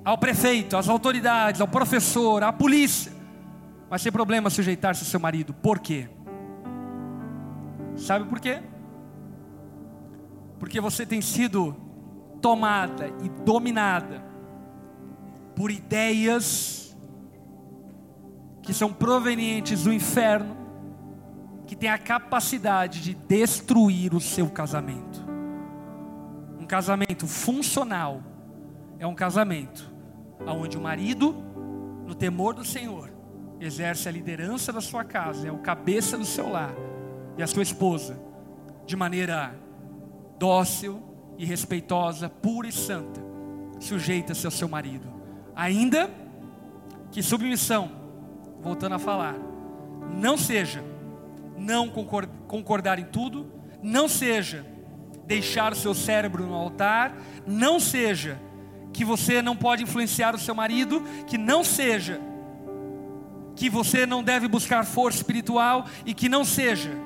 [0.05, 3.13] ao prefeito, às autoridades, ao professor, à polícia,
[3.91, 5.53] mas tem problema sujeitar-se ao seu marido.
[5.55, 6.09] Por quê?
[7.97, 8.61] Sabe por quê?
[10.59, 11.77] Porque você tem sido
[12.41, 14.23] tomada e dominada
[15.55, 16.97] por ideias
[18.63, 20.57] que são provenientes do inferno
[21.67, 25.25] que tem a capacidade de destruir o seu casamento.
[26.59, 28.23] Um casamento funcional
[28.99, 29.93] é um casamento
[30.47, 31.35] onde o marido,
[32.07, 33.11] no temor do Senhor,
[33.61, 36.75] exerce a liderança da sua casa, é o cabeça do seu lar,
[37.37, 38.19] e a sua esposa,
[38.87, 39.55] de maneira
[40.39, 41.03] dócil
[41.39, 43.21] e respeitosa, pura e santa,
[43.81, 45.09] sujeita-se ao seu marido.
[45.55, 46.11] Ainda
[47.11, 47.91] que submissão,
[48.61, 49.37] voltando a falar,
[50.11, 50.85] não seja
[51.57, 53.51] não concordar em tudo,
[53.83, 54.67] não seja
[55.27, 57.17] deixar o seu cérebro no altar,
[57.47, 58.39] não seja
[58.93, 62.21] que você não pode influenciar o seu marido, que não seja
[63.57, 66.97] que você não deve buscar força espiritual e que não seja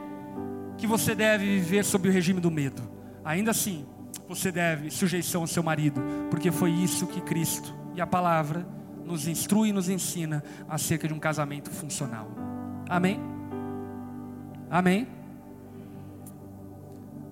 [0.78, 2.82] que você deve viver sob o regime do medo.
[3.24, 3.84] Ainda assim,
[4.28, 6.00] você deve sujeição ao seu marido,
[6.30, 8.66] porque foi isso que Cristo e a palavra
[9.04, 12.30] nos instrui e nos ensina acerca de um casamento funcional.
[12.88, 13.18] Amém?
[14.70, 15.08] Amém?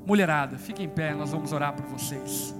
[0.04, 2.54] Mulherada, fique em pé, nós vamos orar por vocês.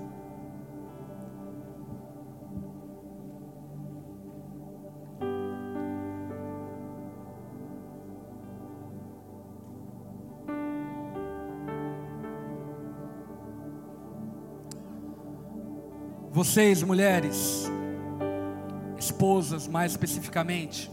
[16.47, 17.69] Vocês, mulheres,
[18.97, 20.89] esposas mais especificamente,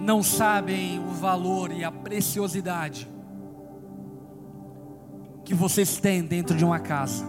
[0.00, 3.06] não sabem o valor e a preciosidade
[5.44, 7.26] que vocês têm dentro de uma casa.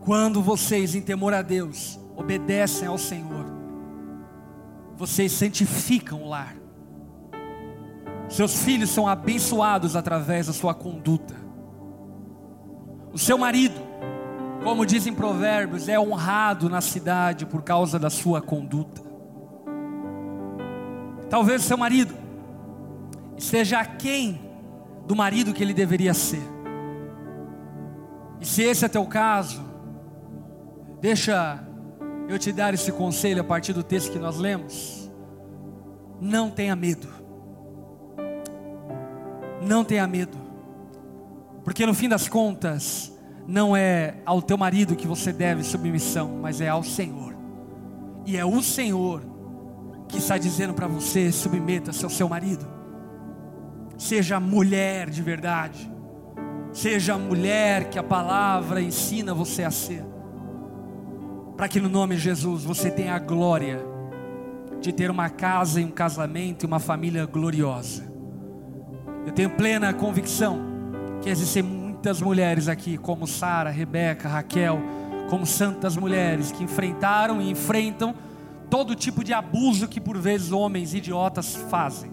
[0.00, 3.44] Quando vocês, em temor a Deus, obedecem ao Senhor,
[4.96, 6.56] vocês santificam o lar.
[8.30, 11.45] Seus filhos são abençoados através da sua conduta.
[13.16, 13.80] O seu marido,
[14.62, 19.00] como dizem provérbios, é honrado na cidade por causa da sua conduta.
[21.30, 22.14] Talvez seu marido
[23.34, 24.38] esteja aquém
[25.06, 26.42] do marido que ele deveria ser.
[28.38, 29.64] E se esse é teu caso,
[31.00, 31.64] deixa
[32.28, 35.10] eu te dar esse conselho a partir do texto que nós lemos.
[36.20, 37.08] Não tenha medo.
[39.62, 40.45] Não tenha medo.
[41.66, 43.12] Porque no fim das contas,
[43.44, 47.34] não é ao teu marido que você deve submissão, mas é ao Senhor.
[48.24, 49.20] E é o Senhor
[50.06, 52.64] que está dizendo para você: submeta-se ao seu marido.
[53.98, 55.90] Seja mulher de verdade.
[56.72, 60.04] Seja a mulher que a palavra ensina você a ser.
[61.56, 63.84] Para que no nome de Jesus você tenha a glória
[64.80, 68.04] de ter uma casa e um casamento e uma família gloriosa.
[69.26, 70.75] Eu tenho plena convicção
[71.22, 74.80] que existem muitas mulheres aqui, como Sara, Rebeca, Raquel,
[75.28, 78.14] como santas mulheres que enfrentaram e enfrentam
[78.70, 82.10] todo tipo de abuso que por vezes homens idiotas fazem.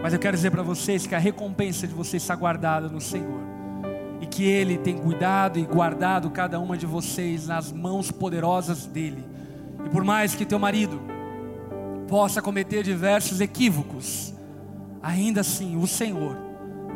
[0.00, 3.40] Mas eu quero dizer para vocês que a recompensa de vocês está guardada no Senhor.
[4.20, 9.24] E que Ele tem cuidado e guardado cada uma de vocês nas mãos poderosas dEle.
[9.84, 11.00] E por mais que teu marido
[12.06, 14.34] possa cometer diversos equívocos,
[15.02, 16.47] ainda assim o Senhor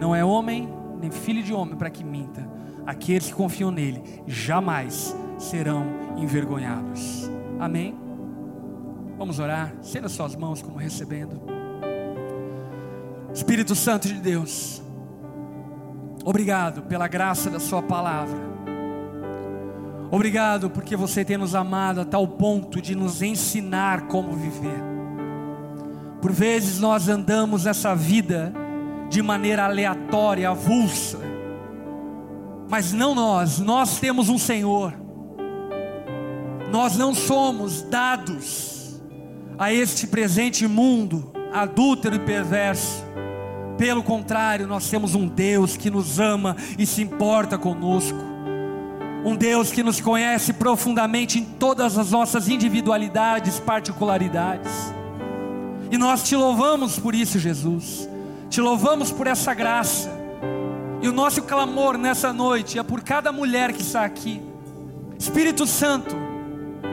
[0.03, 0.69] não é homem
[1.01, 2.45] nem filho de homem para que minta.
[2.85, 5.87] Aqueles que confiam nele jamais serão
[6.17, 7.31] envergonhados.
[7.61, 7.97] Amém?
[9.17, 9.73] Vamos orar.
[9.81, 11.41] Sendo suas mãos como recebendo.
[13.33, 14.83] Espírito Santo de Deus,
[16.25, 18.37] obrigado pela graça da Sua palavra.
[20.11, 24.83] Obrigado porque você tem nos amado a tal ponto de nos ensinar como viver.
[26.21, 28.53] Por vezes nós andamos essa vida
[29.13, 31.21] de maneira aleatória, avulsa,
[32.67, 34.95] mas não nós, nós temos um Senhor.
[36.71, 39.03] Nós não somos dados
[39.59, 43.05] a este presente mundo adúltero e perverso.
[43.77, 48.19] Pelo contrário, nós temos um Deus que nos ama e se importa conosco.
[49.27, 54.73] Um Deus que nos conhece profundamente em todas as nossas individualidades, particularidades.
[55.91, 58.11] E nós te louvamos por isso, Jesus.
[58.53, 60.11] Te louvamos por essa graça.
[61.01, 64.43] E o nosso clamor nessa noite é por cada mulher que está aqui.
[65.19, 66.15] Espírito Santo,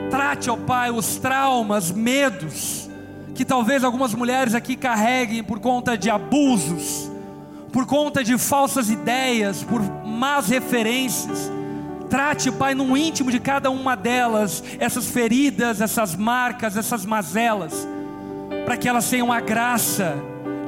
[0.10, 2.89] Trate, ó Pai, os traumas, medos
[3.36, 7.12] que talvez algumas mulheres aqui carreguem por conta de abusos,
[7.74, 11.51] por conta de falsas ideias, por más referências.
[12.10, 17.86] Trate, Pai, no íntimo de cada uma delas, essas feridas, essas marcas, essas mazelas,
[18.64, 20.16] para que elas tenham a graça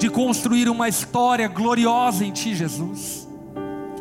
[0.02, 3.30] de construir uma história gloriosa em Ti, Jesus.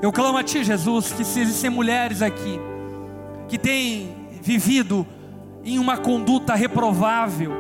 [0.00, 2.58] Eu clamo a Ti, Jesus, que se existem mulheres aqui
[3.46, 4.08] que têm
[4.40, 5.06] vivido
[5.62, 7.52] em uma conduta reprovável,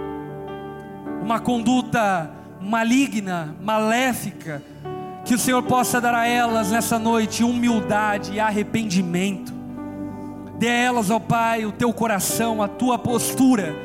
[1.20, 4.62] uma conduta maligna, maléfica,
[5.26, 9.52] que o Senhor possa dar a elas nessa noite humildade e arrependimento.
[10.58, 13.76] Dê a elas, ó Pai, o teu coração, a tua postura,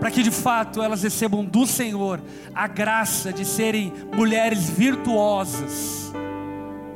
[0.00, 2.20] para que de fato elas recebam do Senhor
[2.54, 6.12] a graça de serem mulheres virtuosas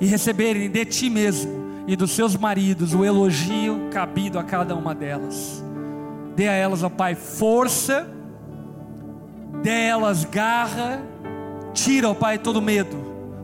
[0.01, 4.95] e receberem de ti mesmo e dos seus maridos o elogio cabido a cada uma
[4.95, 5.63] delas.
[6.37, 8.09] Dê a elas, ó Pai, força,
[9.63, 11.03] dê a elas garra,
[11.75, 12.97] tira, ó Pai, todo medo,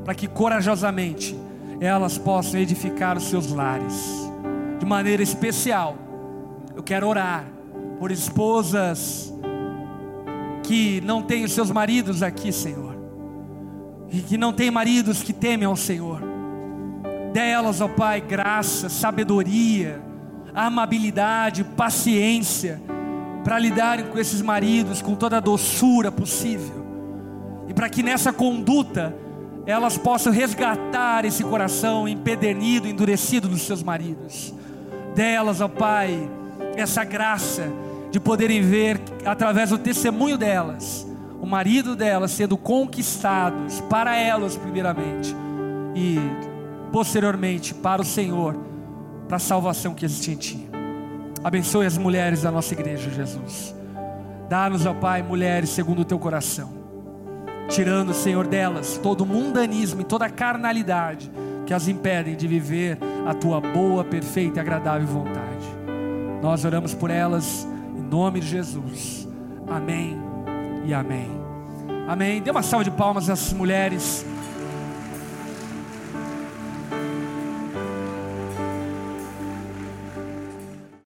[0.04, 1.38] para que corajosamente
[1.80, 4.28] elas possam edificar os seus lares.
[4.78, 5.96] De maneira especial,
[6.74, 7.44] eu quero orar
[7.98, 9.34] por esposas
[10.68, 12.94] que não têm os seus maridos aqui, Senhor.
[14.10, 16.22] e que não tem maridos que temem ao Senhor.
[17.32, 20.02] Dê elas, ó Pai, graça, sabedoria,
[20.54, 22.80] amabilidade, paciência,
[23.44, 26.86] para lidarem com esses maridos com toda a doçura possível,
[27.68, 29.14] e para que nessa conduta
[29.66, 34.54] elas possam resgatar esse coração empedernido, endurecido dos seus maridos.
[35.14, 36.30] Delas, ó Pai,
[36.76, 37.70] essa graça
[38.10, 41.06] de poderem ver através do testemunho delas
[41.40, 45.34] o marido delas sendo conquistados para elas primeiramente
[45.94, 46.18] e
[46.92, 48.56] posteriormente para o Senhor,
[49.26, 50.68] para a salvação que existe em Ti.
[51.44, 53.74] Abençoe as mulheres da nossa igreja, Jesus.
[54.48, 56.70] Dá-nos, ó Pai, mulheres segundo o Teu coração,
[57.68, 61.30] tirando, Senhor, delas todo o mundanismo e toda a carnalidade
[61.66, 65.68] que as impedem de viver a Tua boa, perfeita e agradável vontade.
[66.42, 67.68] Nós oramos por elas
[68.08, 69.28] nome de Jesus.
[69.66, 70.18] Amém
[70.84, 71.28] e amém.
[72.08, 72.40] Amém.
[72.40, 74.24] Dê uma salva de palmas às mulheres.